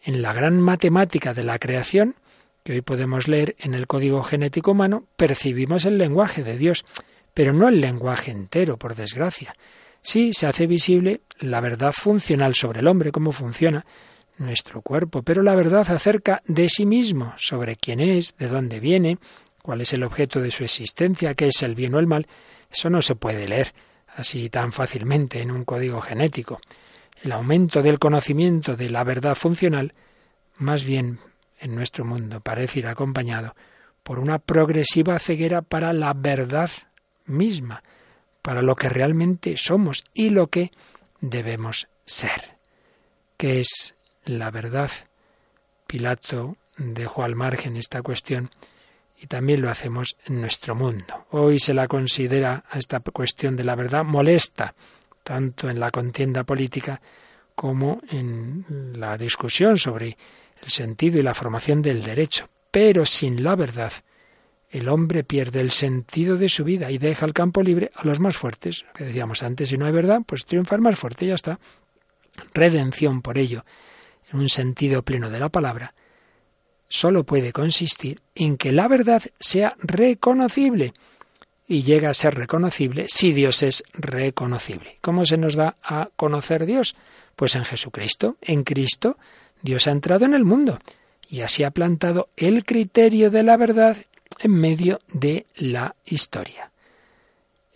[0.08, 2.16] En la gran matemática de la creación,
[2.64, 6.86] que hoy podemos leer en el código genético humano, percibimos el lenguaje de Dios,
[7.34, 9.54] pero no el lenguaje entero, por desgracia.
[10.02, 13.86] Sí se hace visible la verdad funcional sobre el hombre, cómo funciona
[14.38, 19.18] nuestro cuerpo, pero la verdad acerca de sí mismo, sobre quién es, de dónde viene,
[19.62, 22.28] cuál es el objeto de su existencia, qué es el bien o el mal,
[22.72, 23.74] eso no se puede leer
[24.16, 26.62] así tan fácilmente en un código genético.
[27.24, 29.94] El aumento del conocimiento de la verdad funcional,
[30.58, 31.20] más bien
[31.60, 33.56] en nuestro mundo, parece ir acompañado
[34.04, 36.70] por una progresiva ceguera para la verdad
[37.26, 37.84] misma,
[38.42, 40.72] para lo que realmente somos y lo que
[41.20, 42.58] debemos ser.
[43.36, 44.90] ¿Qué es la verdad?
[45.88, 48.50] Pilato dejó al margen esta cuestión
[49.20, 51.26] y también lo hacemos en nuestro mundo.
[51.32, 54.76] Hoy se la considera a esta cuestión de la verdad molesta,
[55.28, 57.02] tanto en la contienda política
[57.54, 60.18] como en la discusión sobre
[60.64, 62.48] el sentido y la formación del derecho.
[62.72, 63.92] Pero sin la verdad,
[64.70, 68.22] el hombre pierde el sentido de su vida y deja el campo libre a los
[68.22, 68.86] más fuertes.
[68.96, 71.60] que decíamos antes, si no hay verdad, pues triunfa el más fuerte y ya está.
[72.54, 73.66] Redención, por ello,
[74.32, 75.94] en un sentido pleno de la palabra,
[76.88, 80.94] solo puede consistir en que la verdad sea reconocible
[81.68, 84.98] y llega a ser reconocible si Dios es reconocible.
[85.02, 86.96] ¿Cómo se nos da a conocer Dios?
[87.36, 88.38] Pues en Jesucristo.
[88.42, 89.18] En Cristo
[89.62, 90.80] Dios ha entrado en el mundo
[91.30, 93.98] y así ha plantado el criterio de la verdad
[94.40, 96.72] en medio de la historia.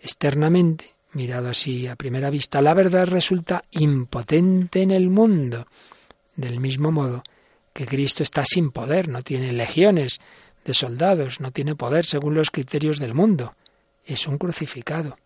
[0.00, 5.66] Externamente, mirado así a primera vista, la verdad resulta impotente en el mundo,
[6.34, 7.22] del mismo modo
[7.72, 10.20] que Cristo está sin poder, no tiene legiones
[10.64, 13.54] de soldados, no tiene poder según los criterios del mundo,
[14.04, 15.18] es un crucificado.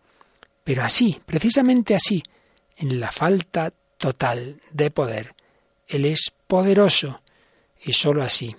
[0.63, 2.23] Pero así, precisamente así,
[2.75, 5.33] en la falta total de poder,
[5.87, 7.21] Él es poderoso
[7.81, 8.55] y sólo así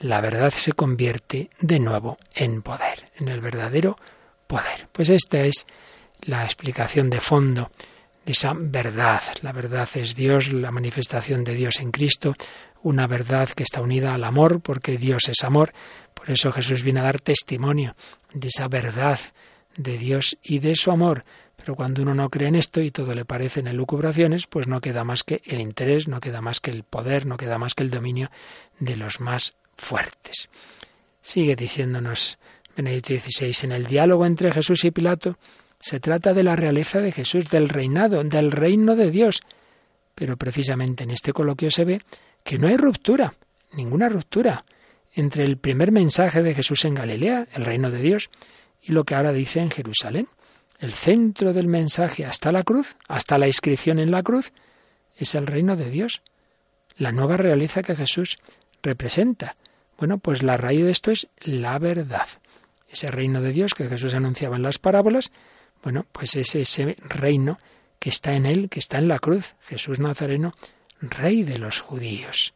[0.00, 3.98] la verdad se convierte de nuevo en poder, en el verdadero
[4.46, 4.88] poder.
[4.90, 5.66] Pues esta es
[6.22, 7.70] la explicación de fondo
[8.24, 9.20] de esa verdad.
[9.42, 12.34] La verdad es Dios, la manifestación de Dios en Cristo,
[12.82, 15.72] una verdad que está unida al amor, porque Dios es amor.
[16.14, 17.94] Por eso Jesús viene a dar testimonio
[18.32, 19.20] de esa verdad
[19.76, 21.24] de Dios y de su amor.
[21.56, 24.80] Pero cuando uno no cree en esto y todo le parece en elucubraciones, pues no
[24.80, 27.82] queda más que el interés, no queda más que el poder, no queda más que
[27.82, 28.30] el dominio
[28.78, 30.48] de los más fuertes.
[31.22, 32.38] Sigue diciéndonos
[32.76, 35.36] Benedicto XVI, en el diálogo entre Jesús y Pilato
[35.80, 39.40] se trata de la realeza de Jesús, del reinado, del reino de Dios.
[40.14, 42.00] Pero precisamente en este coloquio se ve
[42.44, 43.32] que no hay ruptura,
[43.72, 44.64] ninguna ruptura,
[45.14, 48.28] entre el primer mensaje de Jesús en Galilea, el reino de Dios,
[48.82, 50.28] y lo que ahora dice en Jerusalén.
[50.78, 54.52] El centro del mensaje hasta la cruz, hasta la inscripción en la cruz,
[55.16, 56.22] es el reino de Dios,
[56.96, 58.38] la nueva realeza que Jesús
[58.82, 59.56] representa.
[59.98, 62.26] Bueno, pues la raíz de esto es la verdad.
[62.88, 65.32] Ese reino de Dios que Jesús anunciaba en las parábolas,
[65.82, 67.58] bueno, pues es ese reino
[67.98, 70.54] que está en él, que está en la cruz, Jesús Nazareno,
[71.00, 72.54] rey de los judíos.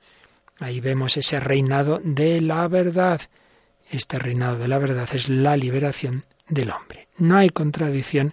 [0.58, 3.20] Ahí vemos ese reinado de la verdad.
[3.90, 7.08] Este reinado de la verdad es la liberación del hombre.
[7.16, 8.32] No hay contradicción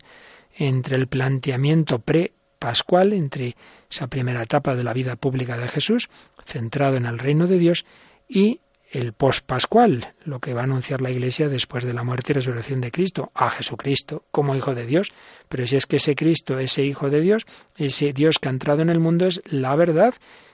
[0.55, 3.55] entre el planteamiento pre-pascual, entre
[3.89, 6.09] esa primera etapa de la vida pública de Jesús,
[6.45, 7.85] centrado en el reino de Dios,
[8.27, 8.61] y
[8.91, 12.81] el post-pascual, lo que va a anunciar la Iglesia después de la muerte y resurrección
[12.81, 15.13] de Cristo, a Jesucristo como Hijo de Dios.
[15.47, 17.45] Pero si es que ese Cristo, ese Hijo de Dios,
[17.77, 20.13] ese Dios que ha entrado en el mundo es la verdad,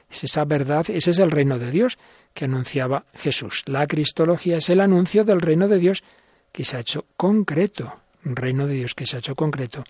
[0.09, 1.97] es esa verdad, ese es el reino de Dios
[2.33, 3.63] que anunciaba Jesús.
[3.65, 6.03] La Cristología es el anuncio del reino de Dios
[6.51, 9.83] que se ha hecho concreto, un reino de Dios que se ha hecho concreto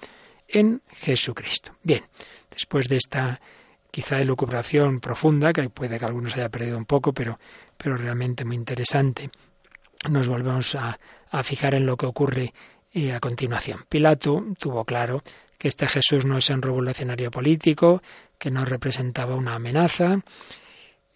[0.47, 1.75] en Jesucristo.
[1.83, 2.03] Bien,
[2.49, 3.39] después de esta
[3.91, 7.39] quizá elucubración profunda, que puede que algunos haya perdido un poco, pero,
[7.77, 9.29] pero realmente muy interesante,
[10.09, 10.97] nos volvemos a,
[11.43, 12.53] fijar en lo que ocurre
[12.93, 13.79] eh, a continuación.
[13.89, 15.23] Pilato tuvo claro
[15.57, 18.01] que este Jesús no es un revolucionario político,
[18.37, 20.19] que no representaba una amenaza,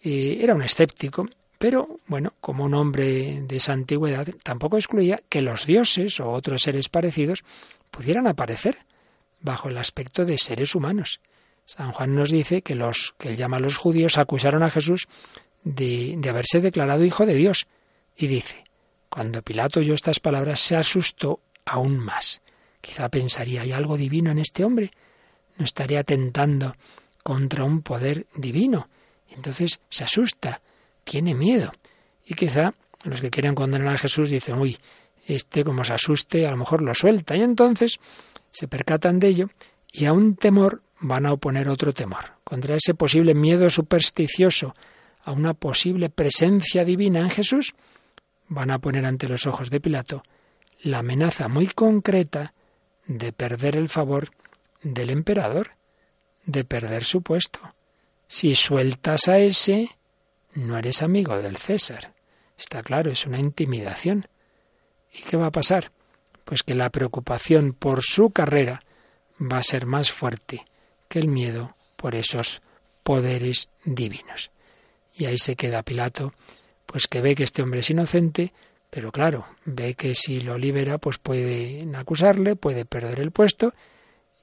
[0.02, 1.28] eh, era un escéptico,
[1.58, 6.62] pero bueno, como un hombre de esa antigüedad, tampoco excluía que los dioses o otros
[6.62, 7.44] seres parecidos
[7.90, 8.78] pudieran aparecer
[9.40, 11.20] bajo el aspecto de seres humanos.
[11.64, 15.06] San Juan nos dice que los que él llama a los judíos acusaron a Jesús
[15.62, 17.68] de, de haberse declarado hijo de Dios.
[18.16, 18.64] Y dice,
[19.08, 22.42] cuando Pilato oyó estas palabras se asustó aún más.
[22.82, 24.90] Quizá pensaría, ¿hay algo divino en este hombre?
[25.56, 26.76] ¿No estaría atentando
[27.22, 28.88] contra un poder divino?
[29.30, 30.60] Entonces se asusta,
[31.04, 31.72] tiene miedo.
[32.26, 32.74] Y quizá
[33.04, 34.78] los que quieren condenar a Jesús dicen, uy,
[35.26, 37.36] este como se asuste, a lo mejor lo suelta.
[37.36, 37.98] Y entonces
[38.50, 39.48] se percatan de ello
[39.92, 42.32] y a un temor van a oponer otro temor.
[42.42, 44.74] Contra ese posible miedo supersticioso
[45.24, 47.74] a una posible presencia divina en Jesús,
[48.48, 50.24] van a poner ante los ojos de Pilato
[50.82, 52.54] la amenaza muy concreta
[53.18, 54.30] de perder el favor
[54.82, 55.72] del emperador,
[56.44, 57.60] de perder su puesto.
[58.26, 59.90] Si sueltas a ese,
[60.54, 62.14] no eres amigo del César.
[62.58, 64.28] Está claro, es una intimidación.
[65.12, 65.92] ¿Y qué va a pasar?
[66.44, 68.84] Pues que la preocupación por su carrera
[69.40, 70.64] va a ser más fuerte
[71.08, 72.62] que el miedo por esos
[73.02, 74.50] poderes divinos.
[75.14, 76.32] Y ahí se queda Pilato,
[76.86, 78.52] pues que ve que este hombre es inocente,
[78.92, 83.72] pero claro, ve que si lo libera, pues pueden acusarle, puede perder el puesto,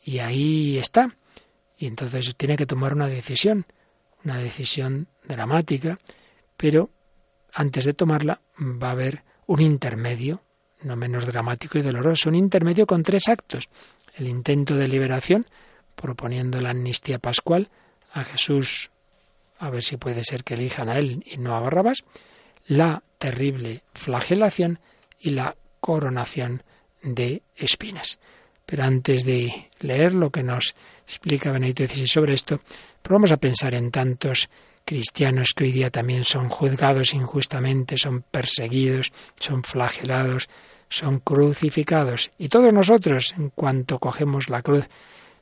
[0.03, 1.15] y ahí está.
[1.77, 3.67] Y entonces tiene que tomar una decisión,
[4.25, 5.99] una decisión dramática,
[6.57, 6.89] pero
[7.53, 10.41] antes de tomarla va a haber un intermedio,
[10.81, 13.69] no menos dramático y doloroso, un intermedio con tres actos.
[14.15, 15.45] El intento de liberación,
[15.93, 17.69] proponiendo la amnistía pascual
[18.13, 18.89] a Jesús,
[19.59, 22.03] a ver si puede ser que elijan a él y no a Barrabás,
[22.69, 24.79] la terrible flagelación
[25.19, 26.63] y la coronación
[27.01, 28.19] de espinas.
[28.65, 32.59] Pero antes de leer lo que nos explica Benedicto XVI sobre esto,
[33.09, 34.49] vamos a pensar en tantos
[34.85, 40.47] cristianos que hoy día también son juzgados injustamente, son perseguidos, son flagelados,
[40.89, 42.29] son crucificados.
[42.37, 44.87] Y todos nosotros, en cuanto cogemos la cruz,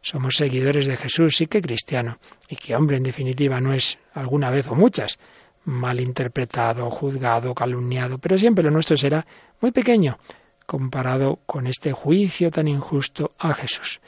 [0.02, 4.50] somos seguidores de Jesús y que cristiano, y que hombre en definitiva no es alguna
[4.50, 5.20] vez o muchas
[5.68, 9.28] malinterpretado, juzgado, calumniado, pero siempre lo nuestro será
[9.60, 10.18] muy pequeño
[10.66, 14.00] comparado con este juicio tan injusto a Jesús.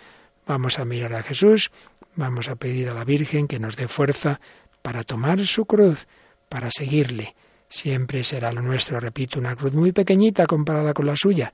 [0.47, 1.69] Vamos a mirar a Jesús,
[2.15, 4.39] vamos a pedir a la Virgen que nos dé fuerza
[4.81, 6.07] para tomar su cruz,
[6.47, 7.35] para seguirle.
[7.67, 11.53] Siempre será lo nuestro, repito, una cruz muy pequeñita comparada con la suya,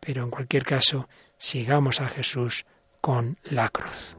[0.00, 2.66] pero en cualquier caso, sigamos a Jesús
[3.00, 4.16] con la cruz.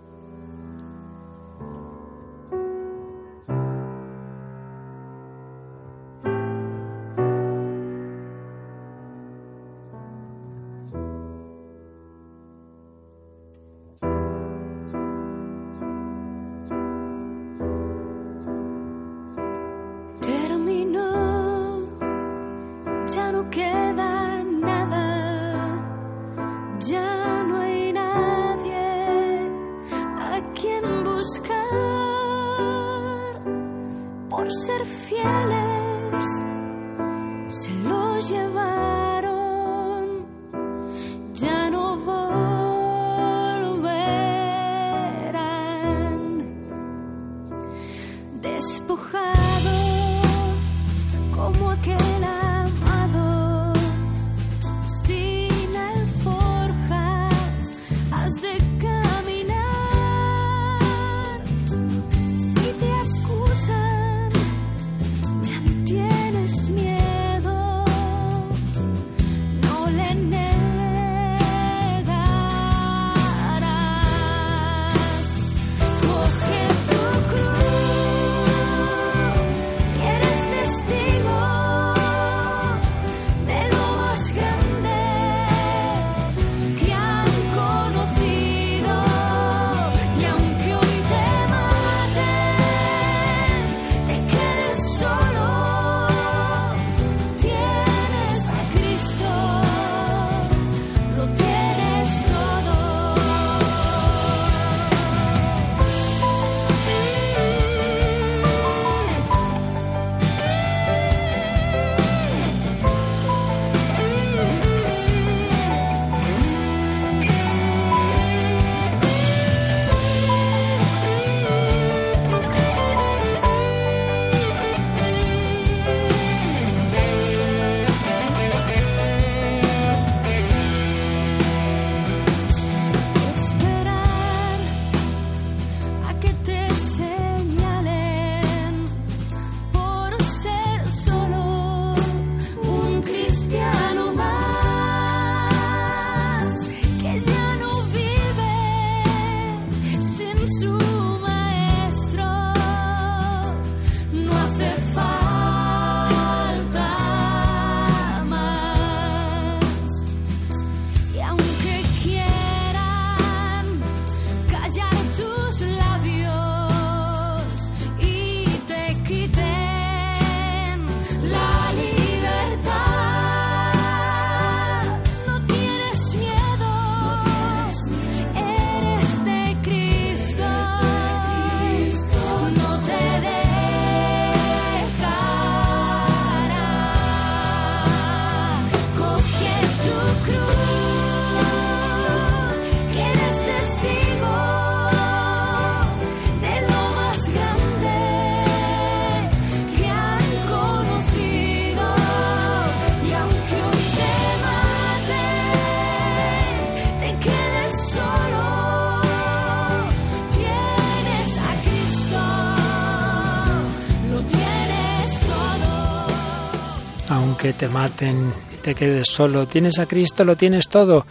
[217.76, 219.48] Maten y te quedes solo.
[219.48, 221.06] Tienes a Cristo, lo tienes todo.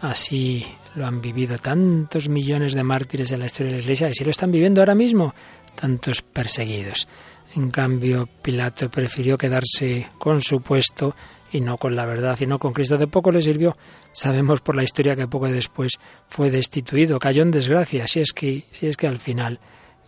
[0.00, 4.22] Así lo han vivido tantos millones de mártires en la historia de la Iglesia si
[4.22, 5.34] lo están viviendo ahora mismo
[5.74, 7.08] tantos perseguidos.
[7.56, 11.16] En cambio, Pilato prefirió quedarse con su puesto
[11.50, 12.96] y no con la verdad y no con Cristo.
[12.96, 13.76] De poco le sirvió.
[14.12, 15.94] Sabemos por la historia que poco después
[16.28, 18.06] fue destituido, cayó en desgracia.
[18.06, 19.58] Si es que, si es que al final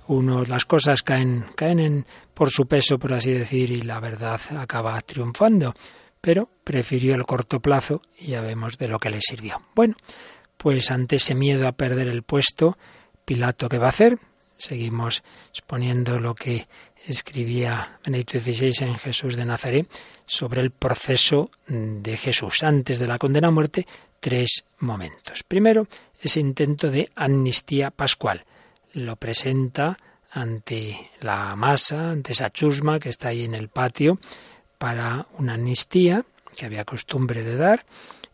[0.06, 4.40] uno las cosas caen, caen en, por su peso, por así decir, y la verdad
[4.56, 5.74] acaba triunfando.
[6.26, 9.62] Pero prefirió el corto plazo y ya vemos de lo que le sirvió.
[9.76, 9.94] Bueno,
[10.56, 12.76] pues ante ese miedo a perder el puesto,
[13.24, 14.18] Pilato, ¿qué va a hacer?
[14.58, 16.66] Seguimos exponiendo lo que
[17.06, 19.88] escribía Benedicto XVI en Jesús de Nazaret
[20.26, 22.64] sobre el proceso de Jesús.
[22.64, 23.86] Antes de la condena a muerte,
[24.18, 25.44] tres momentos.
[25.44, 25.86] Primero,
[26.20, 28.44] ese intento de amnistía pascual.
[28.94, 29.96] Lo presenta
[30.32, 34.18] ante la masa, ante esa chusma que está ahí en el patio,
[34.78, 36.24] para una amnistía
[36.56, 37.84] que había costumbre de dar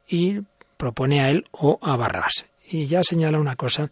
[0.07, 0.41] y
[0.77, 2.45] propone a él o a Barrabás.
[2.69, 3.91] Y ya señala una cosa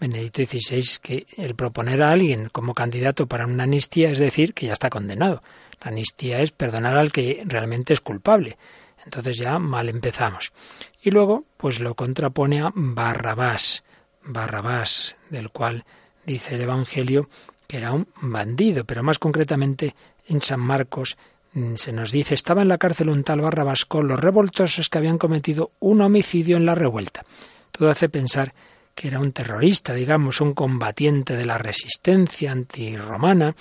[0.00, 4.66] Benedicto XVI que el proponer a alguien como candidato para una amnistía es decir que
[4.66, 5.42] ya está condenado.
[5.82, 8.56] La amnistía es perdonar al que realmente es culpable.
[9.04, 10.52] Entonces ya mal empezamos.
[11.02, 13.84] Y luego, pues lo contrapone a Barrabás,
[14.22, 15.84] Barrabás, del cual
[16.24, 17.28] dice el Evangelio
[17.66, 19.94] que era un bandido, pero más concretamente
[20.26, 21.16] en San Marcos
[21.74, 25.18] se nos dice, estaba en la cárcel un tal Barrabás con los revoltosos que habían
[25.18, 27.24] cometido un homicidio en la revuelta.
[27.72, 28.54] Todo hace pensar
[28.94, 33.56] que era un terrorista, digamos, un combatiente de la resistencia antirromana,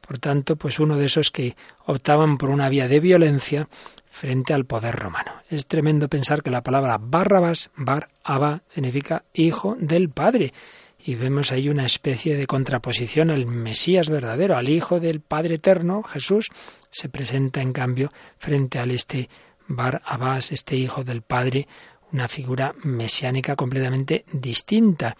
[0.00, 3.68] por tanto, pues uno de esos que optaban por una vía de violencia
[4.06, 5.32] frente al poder romano.
[5.50, 10.54] Es tremendo pensar que la palabra Barrabás, Bar Abba, significa hijo del Padre,
[10.98, 16.02] y vemos ahí una especie de contraposición al Mesías verdadero, al Hijo del Padre Eterno,
[16.02, 16.50] Jesús,
[16.90, 19.28] se presenta en cambio frente al este
[19.68, 21.68] Bar Abbas, este Hijo del Padre,
[22.12, 25.16] una figura mesiánica completamente distinta,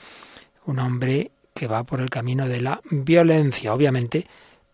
[0.66, 3.72] un hombre que va por el camino de la violencia.
[3.72, 4.26] Obviamente,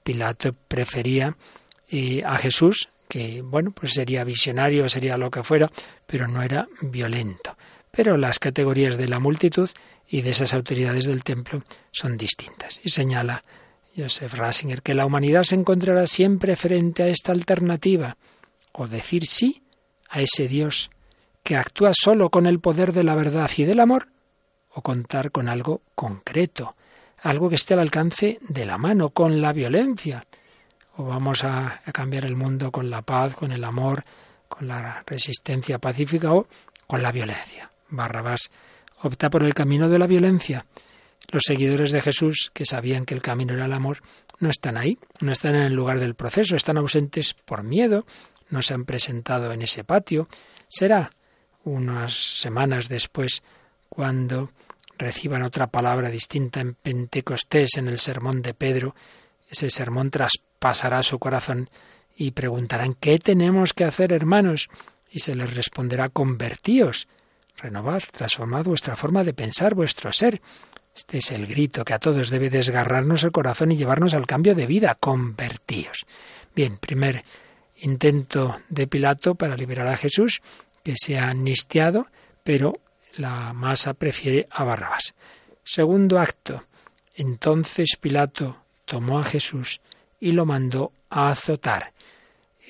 [0.02, 1.36] Pilato prefería
[1.88, 5.70] eh, a Jesús, que bueno, pues sería visionario, sería lo que fuera,
[6.06, 7.56] pero no era violento.
[7.90, 9.70] Pero las categorías de la multitud
[10.14, 12.80] y de esas autoridades del templo son distintas.
[12.84, 13.42] Y señala
[13.96, 18.16] Joseph Rasinger que la humanidad se encontrará siempre frente a esta alternativa,
[18.70, 19.64] o decir sí
[20.08, 20.92] a ese Dios
[21.42, 24.06] que actúa solo con el poder de la verdad y del amor,
[24.70, 26.76] o contar con algo concreto,
[27.20, 30.24] algo que esté al alcance de la mano, con la violencia.
[30.96, 34.04] O vamos a, a cambiar el mundo con la paz, con el amor,
[34.48, 36.46] con la resistencia pacífica o
[36.86, 37.72] con la violencia.
[37.88, 38.52] Barrabás
[39.00, 40.66] opta por el camino de la violencia.
[41.28, 44.02] Los seguidores de Jesús, que sabían que el camino era el amor,
[44.40, 48.06] no están ahí, no están en el lugar del proceso, están ausentes por miedo,
[48.50, 50.28] no se han presentado en ese patio.
[50.68, 51.10] Será
[51.64, 53.42] unas semanas después
[53.88, 54.50] cuando
[54.98, 58.94] reciban otra palabra distinta en Pentecostés, en el sermón de Pedro,
[59.48, 61.70] ese sermón traspasará su corazón
[62.16, 64.68] y preguntarán ¿qué tenemos que hacer, hermanos?
[65.10, 67.06] Y se les responderá convertíos
[67.56, 70.40] Renovad, transformad vuestra forma de pensar, vuestro ser.
[70.94, 74.54] Este es el grito que a todos debe desgarrarnos el corazón y llevarnos al cambio
[74.54, 74.96] de vida.
[74.98, 76.06] Convertíos.
[76.54, 77.24] Bien, primer
[77.76, 80.40] intento de Pilato para liberar a Jesús,
[80.82, 82.06] que se ha amnistiado,
[82.42, 82.74] pero
[83.16, 85.14] la masa prefiere a Barrabás.
[85.64, 86.64] Segundo acto.
[87.14, 89.80] Entonces Pilato tomó a Jesús
[90.20, 91.93] y lo mandó a azotar.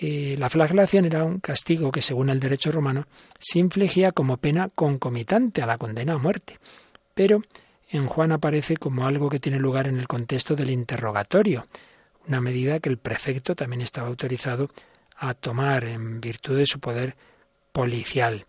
[0.01, 3.07] Eh, la flagelación era un castigo que, según el derecho romano,
[3.39, 6.59] se infligía como pena concomitante a la condena a muerte.
[7.15, 7.43] Pero
[7.89, 11.65] en Juan aparece como algo que tiene lugar en el contexto del interrogatorio,
[12.27, 14.71] una medida que el prefecto también estaba autorizado
[15.17, 17.15] a tomar en virtud de su poder
[17.73, 18.47] policial.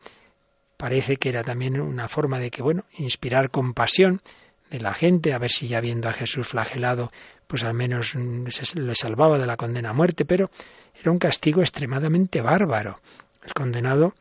[0.77, 4.21] Parece que era también una forma de que, bueno, inspirar compasión
[4.71, 7.11] de la gente, a ver si ya viendo a Jesús flagelado,
[7.47, 8.15] pues al menos
[8.49, 10.49] se le salvaba de la condena a muerte, pero
[10.99, 12.99] era un castigo extremadamente bárbaro.
[13.43, 14.13] El condenado,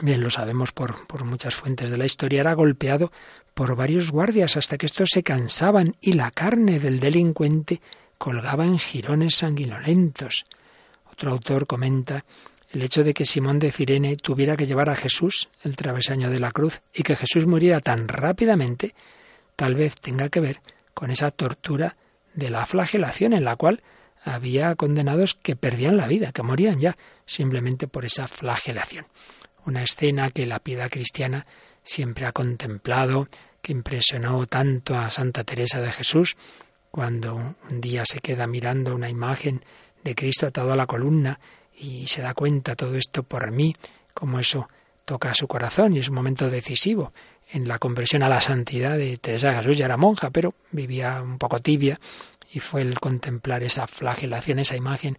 [0.00, 3.12] bien lo sabemos por, por muchas fuentes de la historia, era golpeado
[3.54, 7.80] por varios guardias hasta que estos se cansaban y la carne del delincuente
[8.18, 10.44] colgaba en jirones sanguinolentos.
[11.10, 12.24] Otro autor comenta
[12.70, 16.40] el hecho de que Simón de Cirene tuviera que llevar a Jesús el travesaño de
[16.40, 18.94] la cruz y que Jesús muriera tan rápidamente,
[19.54, 20.60] tal vez tenga que ver
[20.92, 21.96] con esa tortura
[22.34, 23.82] de la flagelación en la cual
[24.24, 26.96] había condenados que perdían la vida, que morían ya
[27.26, 29.06] simplemente por esa flagelación.
[29.66, 31.46] Una escena que la piedad cristiana
[31.82, 33.28] siempre ha contemplado,
[33.62, 36.36] que impresionó tanto a Santa Teresa de Jesús,
[36.90, 39.64] cuando un día se queda mirando una imagen
[40.02, 41.40] de Cristo atado a la columna
[41.74, 43.74] y se da cuenta todo esto por mí,
[44.12, 44.68] como eso
[45.04, 47.12] toca a su corazón y es un momento decisivo
[47.50, 49.76] en la conversión a la santidad de Teresa de Jesús.
[49.76, 52.00] Ya era monja, pero vivía un poco tibia
[52.54, 55.18] y fue el contemplar esa flagelación, esa imagen,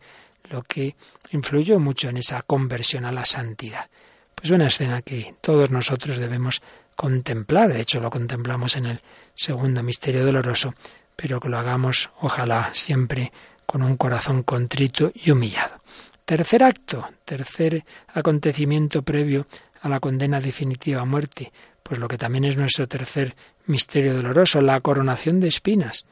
[0.50, 0.96] lo que
[1.32, 3.90] influyó mucho en esa conversión a la santidad.
[4.34, 6.62] Pues una escena que todos nosotros debemos
[6.96, 9.02] contemplar, de hecho lo contemplamos en el
[9.34, 10.74] segundo misterio doloroso,
[11.18, 13.34] pero que lo hagamos ojalá siempre
[13.66, 15.82] con un corazón contrito y humillado.
[16.24, 17.84] Tercer acto, tercer
[18.14, 19.46] acontecimiento previo
[19.82, 21.52] a la condena definitiva a muerte,
[21.84, 26.06] pues lo que también es nuestro tercer misterio doloroso, la coronación de espinas.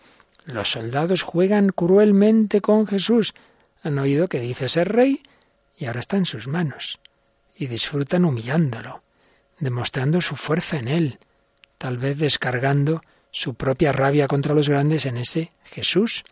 [0.46, 3.34] Los soldados juegan cruelmente con Jesús.
[3.82, 5.24] Han oído que dice ser rey
[5.78, 7.00] y ahora está en sus manos.
[7.56, 9.04] Y disfrutan humillándolo,
[9.60, 11.20] demostrando su fuerza en él,
[11.78, 16.24] tal vez descargando su propia rabia contra los grandes en ese Jesús.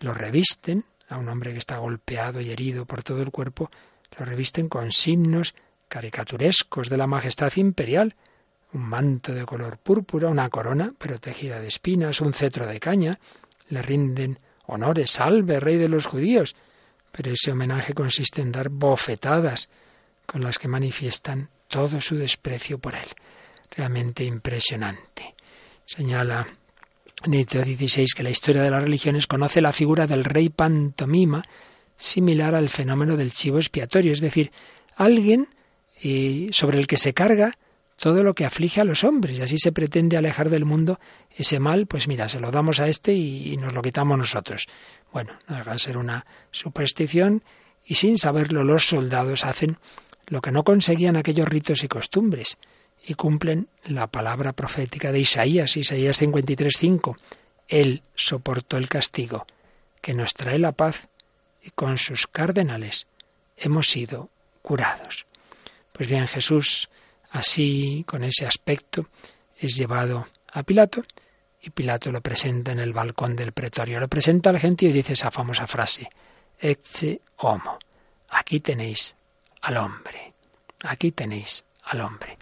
[0.00, 3.70] Lo revisten, a un hombre que está golpeado y herido por todo el cuerpo,
[4.18, 5.54] lo revisten con signos
[5.88, 8.16] caricaturescos de la majestad imperial,
[8.76, 13.18] un manto de color púrpura, una corona protegida de espinas, un cetro de caña,
[13.70, 16.54] le rinden honores, salve, rey de los judíos,
[17.10, 19.70] pero ese homenaje consiste en dar bofetadas
[20.26, 23.08] con las que manifiestan todo su desprecio por él.
[23.70, 25.34] Realmente impresionante.
[25.84, 26.46] Señala
[27.24, 31.42] Benedicto XVI que la historia de las religiones conoce la figura del rey pantomima
[31.96, 34.52] similar al fenómeno del chivo expiatorio, es decir,
[34.96, 35.48] alguien
[36.02, 37.56] eh, sobre el que se carga
[37.96, 41.58] todo lo que aflige a los hombres y así se pretende alejar del mundo ese
[41.58, 44.66] mal, pues mira, se lo damos a este y, nos lo quitamos nosotros.
[45.12, 47.42] Bueno, no de ser una superstición
[47.86, 49.78] y sin saberlo los soldados hacen
[50.26, 52.58] lo que no conseguían aquellos ritos y costumbres
[53.06, 57.16] y cumplen la palabra profética de Isaías, Isaías 53:5.
[57.68, 59.46] Él soportó el castigo
[60.02, 61.08] que nos trae la paz
[61.62, 63.06] y con sus cardenales
[63.56, 64.30] hemos sido
[64.62, 65.26] curados.
[65.92, 66.90] Pues bien, Jesús
[67.30, 69.08] Así, con ese aspecto,
[69.58, 71.02] es llevado a Pilato
[71.60, 74.00] y Pilato lo presenta en el balcón del pretorio.
[74.00, 76.08] Lo presenta al gentío y dice esa famosa frase,
[76.58, 77.78] Ecce homo.
[78.30, 79.16] Aquí tenéis
[79.62, 80.34] al hombre.
[80.84, 82.38] Aquí tenéis al hombre.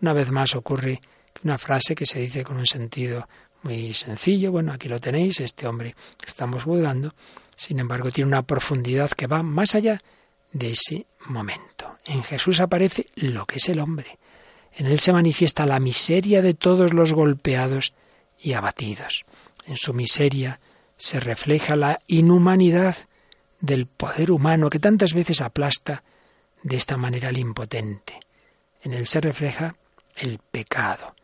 [0.00, 1.00] Una vez más ocurre
[1.44, 3.28] una frase que se dice con un sentido
[3.62, 7.14] muy sencillo, bueno, aquí lo tenéis, este hombre que estamos juzgando,
[7.54, 10.00] sin embargo tiene una profundidad que va más allá
[10.52, 11.98] de ese momento.
[12.04, 14.18] En Jesús aparece lo que es el hombre.
[14.74, 17.92] En él se manifiesta la miseria de todos los golpeados
[18.38, 19.24] y abatidos.
[19.66, 20.60] En su miseria
[20.96, 22.96] se refleja la inhumanidad
[23.60, 26.02] del poder humano que tantas veces aplasta
[26.62, 28.20] de esta manera al impotente.
[28.82, 29.76] En él se refleja
[30.16, 31.14] el pecado,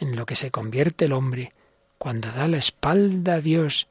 [0.00, 1.52] en lo que se convierte el hombre
[1.98, 3.88] cuando da la espalda a Dios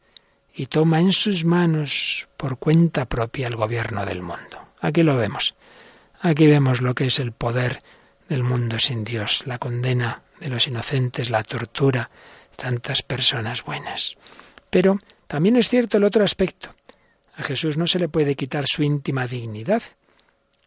[0.54, 4.60] y toma en sus manos por cuenta propia el gobierno del mundo.
[4.82, 5.56] Aquí lo vemos.
[6.22, 7.80] Aquí vemos lo que es el poder
[8.34, 12.10] del mundo sin Dios, la condena de los inocentes, la tortura,
[12.58, 14.16] tantas personas buenas.
[14.72, 16.74] Pero también es cierto el otro aspecto.
[17.36, 19.84] A Jesús no se le puede quitar su íntima dignidad.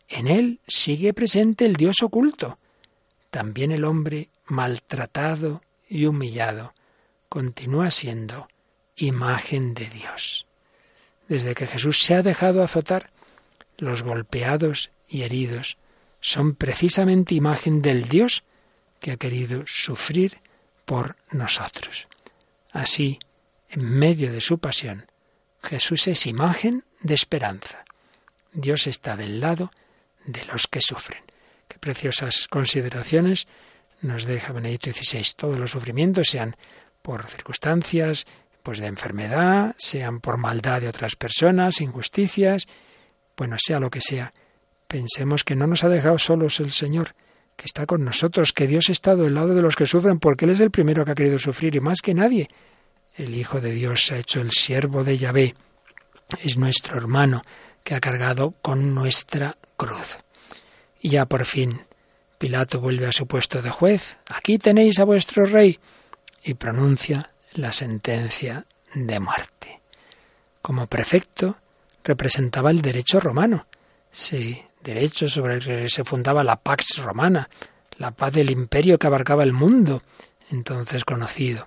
[0.08, 2.60] En él sigue presente el Dios oculto.
[3.30, 6.72] También el hombre maltratado y humillado
[7.28, 8.46] continúa siendo
[8.94, 10.46] imagen de Dios.
[11.26, 13.10] Desde que Jesús se ha dejado azotar,
[13.76, 15.78] los golpeados y heridos
[16.26, 18.42] son precisamente imagen del Dios
[18.98, 20.40] que ha querido sufrir
[20.84, 22.08] por nosotros.
[22.72, 23.20] Así,
[23.70, 25.06] en medio de su pasión,
[25.62, 27.84] Jesús es imagen de esperanza.
[28.52, 29.70] Dios está del lado
[30.24, 31.22] de los que sufren.
[31.68, 33.46] Qué preciosas consideraciones
[34.00, 35.28] nos deja Benedicto XVI.
[35.36, 36.56] Todos los sufrimientos, sean
[37.02, 38.26] por circunstancias,
[38.64, 42.66] pues de enfermedad, sean por maldad de otras personas, injusticias,
[43.36, 44.34] bueno, sea lo que sea,
[44.86, 47.14] Pensemos que no nos ha dejado solos el Señor,
[47.56, 50.52] que está con nosotros, que Dios estado del lado de los que sufren, porque Él
[50.52, 52.48] es el primero que ha querido sufrir, y más que nadie.
[53.14, 55.54] El Hijo de Dios se ha hecho el siervo de Yahvé,
[56.42, 57.42] es nuestro hermano,
[57.82, 60.18] que ha cargado con nuestra cruz.
[61.00, 61.80] Y ya por fin,
[62.38, 65.78] Pilato vuelve a su puesto de juez, aquí tenéis a vuestro rey,
[66.44, 69.80] y pronuncia la sentencia de muerte.
[70.60, 71.56] Como prefecto,
[72.04, 73.66] representaba el derecho romano.
[74.10, 77.50] Sí, derecho sobre el que se fundaba la Pax Romana,
[77.98, 80.02] la paz del imperio que abarcaba el mundo,
[80.50, 81.66] entonces conocido.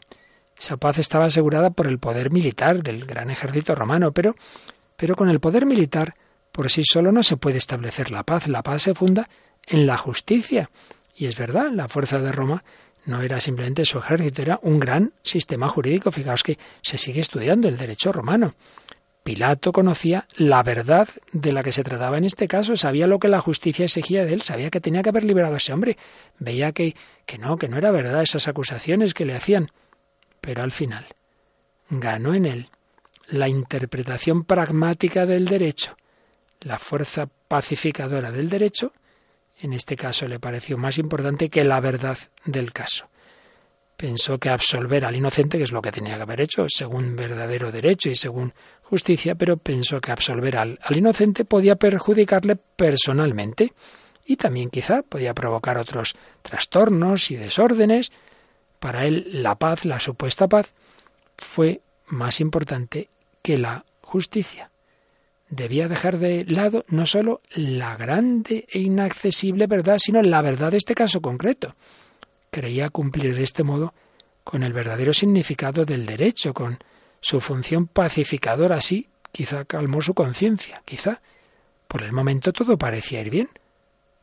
[0.57, 4.35] Esa paz estaba asegurada por el poder militar del gran ejército romano, pero,
[4.95, 6.15] pero con el poder militar
[6.51, 8.47] por sí solo no se puede establecer la paz.
[8.47, 9.29] La paz se funda
[9.67, 10.69] en la justicia.
[11.15, 12.63] Y es verdad, la fuerza de Roma
[13.05, 16.11] no era simplemente su ejército, era un gran sistema jurídico.
[16.11, 18.53] Fijaos que se sigue estudiando el derecho romano.
[19.29, 23.27] Pilato conocía la verdad de la que se trataba en este caso, sabía lo que
[23.27, 25.99] la justicia exigía de él, sabía que tenía que haber liberado a ese hombre,
[26.39, 26.95] veía que,
[27.27, 29.69] que no, que no era verdad esas acusaciones que le hacían.
[30.41, 31.05] Pero al final
[31.91, 32.69] ganó en él
[33.27, 35.95] la interpretación pragmática del derecho,
[36.61, 38.93] la fuerza pacificadora del derecho,
[39.61, 43.09] en este caso le pareció más importante que la verdad del caso.
[43.99, 47.69] Pensó que absolver al inocente, que es lo que tenía que haber hecho, según verdadero
[47.69, 53.73] derecho y según justicia, pero pensó que absolver al, al inocente podía perjudicarle personalmente
[54.25, 58.13] y también quizá podía provocar otros trastornos y desórdenes.
[58.79, 60.73] Para él la paz, la supuesta paz,
[61.35, 63.09] fue más importante
[63.41, 64.71] que la justicia.
[65.49, 70.77] Debía dejar de lado no sólo la grande e inaccesible verdad, sino la verdad de
[70.77, 71.75] este caso concreto.
[72.51, 73.93] Creía cumplir de este modo
[74.43, 76.79] con el verdadero significado del derecho, con
[77.21, 81.21] su función pacificadora, así quizá calmó su conciencia, quizá.
[81.87, 83.49] Por el momento todo parecía ir bien.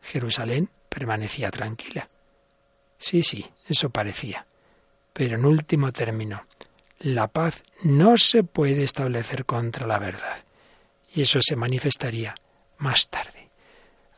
[0.03, 2.09] Jerusalén permanecía tranquila.
[2.99, 4.47] Sí, sí, eso parecía.
[5.13, 6.47] Pero en último término,
[6.99, 10.45] la paz no se puede establecer contra la verdad.
[11.15, 12.35] Y eso se manifestaría
[12.79, 13.51] más tarde.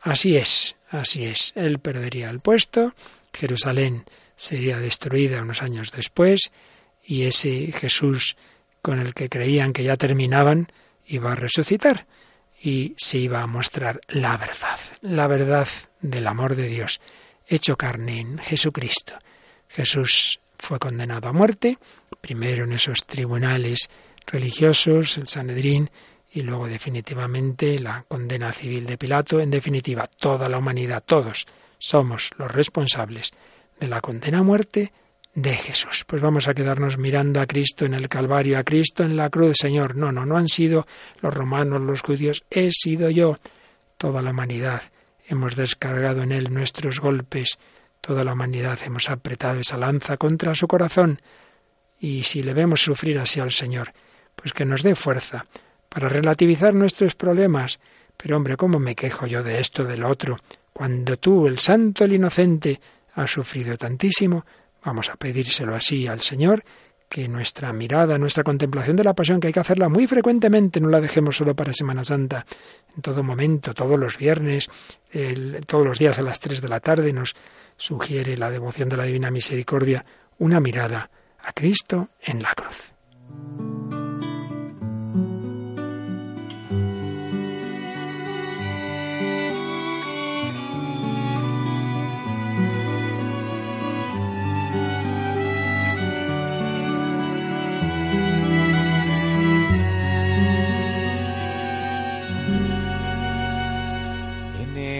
[0.01, 1.53] Así es, así es.
[1.55, 2.93] Él perdería el puesto,
[3.33, 4.05] Jerusalén
[4.35, 6.51] sería destruida unos años después,
[7.03, 8.35] y ese Jesús
[8.81, 10.71] con el que creían que ya terminaban
[11.05, 12.05] iba a resucitar
[12.61, 15.67] y se iba a mostrar la verdad, la verdad
[16.01, 16.99] del amor de Dios
[17.47, 19.15] hecho carne en Jesucristo.
[19.67, 21.77] Jesús fue condenado a muerte,
[22.21, 23.89] primero en esos tribunales
[24.27, 25.89] religiosos, el Sanedrín,
[26.31, 29.39] y luego definitivamente la condena civil de Pilato.
[29.39, 31.47] En definitiva, toda la humanidad, todos
[31.79, 33.31] somos los responsables
[33.79, 34.93] de la condena a muerte
[35.33, 36.03] de Jesús.
[36.05, 39.57] Pues vamos a quedarnos mirando a Cristo en el Calvario, a Cristo en la cruz,
[39.57, 39.95] Señor.
[39.95, 40.85] No, no, no han sido
[41.21, 43.37] los romanos, los judíos, he sido yo.
[43.97, 44.83] Toda la humanidad
[45.27, 47.57] hemos descargado en él nuestros golpes,
[48.01, 51.21] Toda la humanidad hemos apretado esa lanza contra su corazón.
[51.99, 53.93] Y si le vemos sufrir así al Señor,
[54.35, 55.45] pues que nos dé fuerza
[55.89, 57.79] para relativizar nuestros problemas.
[58.15, 60.39] Pero hombre, ¿cómo me quejo yo de esto, del otro?
[60.79, 62.79] Cuando tú, el santo, el inocente,
[63.15, 64.45] has sufrido tantísimo,
[64.85, 66.63] vamos a pedírselo así al Señor,
[67.09, 70.87] que nuestra mirada, nuestra contemplación de la pasión, que hay que hacerla muy frecuentemente, no
[70.87, 72.45] la dejemos solo para Semana Santa,
[72.95, 74.69] en todo momento, todos los viernes,
[75.67, 77.35] todos los días a las tres de la tarde, nos
[77.75, 80.05] sugiere la devoción de la Divina Misericordia
[80.37, 81.09] una mirada
[81.43, 83.98] a Cristo en la cruz.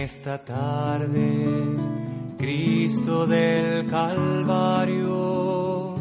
[0.02, 1.46] Esta tarde
[2.38, 5.96] Cristo del Calvario,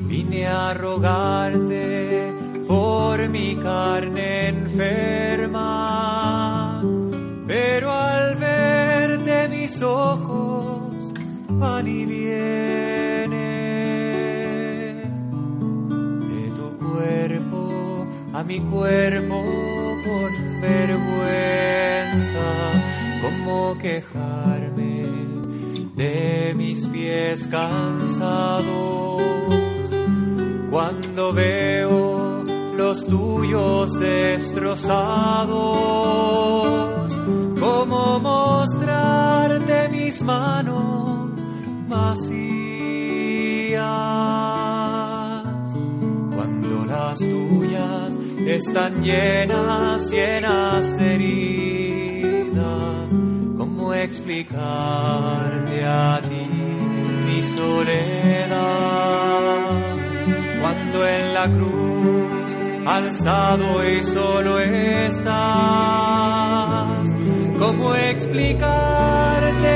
[0.00, 2.34] vine a rogarte
[2.68, 5.62] por mi carne enferma,
[7.46, 11.14] pero al verte mis ojos
[11.48, 13.30] van y vienen
[16.28, 19.42] de tu cuerpo a mi cuerpo
[20.04, 21.15] con vergüenza,
[23.22, 25.06] como quejarme
[25.94, 29.22] de mis pies cansados.
[30.70, 32.44] Cuando veo
[32.76, 35.56] los tuyos destrozados,
[37.58, 41.30] como mostrarte mis manos
[41.88, 42.36] vacías.
[46.34, 51.85] Cuando las tuyas están llenas, llenas de heridas
[54.06, 56.42] explicarte a ti
[57.26, 58.56] mi soledad
[60.60, 62.48] cuando en la cruz
[62.86, 65.26] alzado y solo estás.
[67.58, 69.66] ¿Cómo explicarte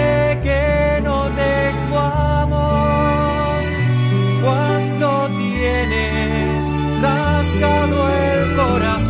[0.44, 3.62] que no tengo amor
[4.44, 5.08] cuando
[5.38, 6.62] tienes
[7.02, 9.09] rasgado el corazón?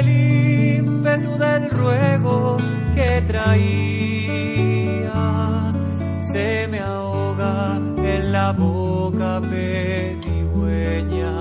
[0.00, 2.56] El ímpetu del ruego
[2.94, 3.52] que traía.
[6.32, 11.34] Se me ahoga en la boca pedigüeña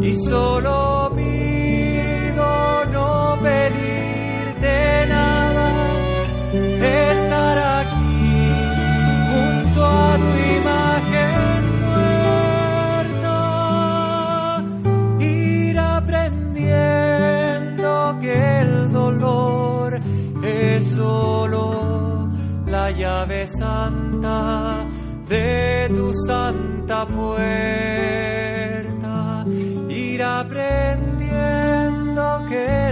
[0.00, 1.01] y solo
[27.22, 29.14] puerta,
[29.88, 32.91] ir aprendiendo que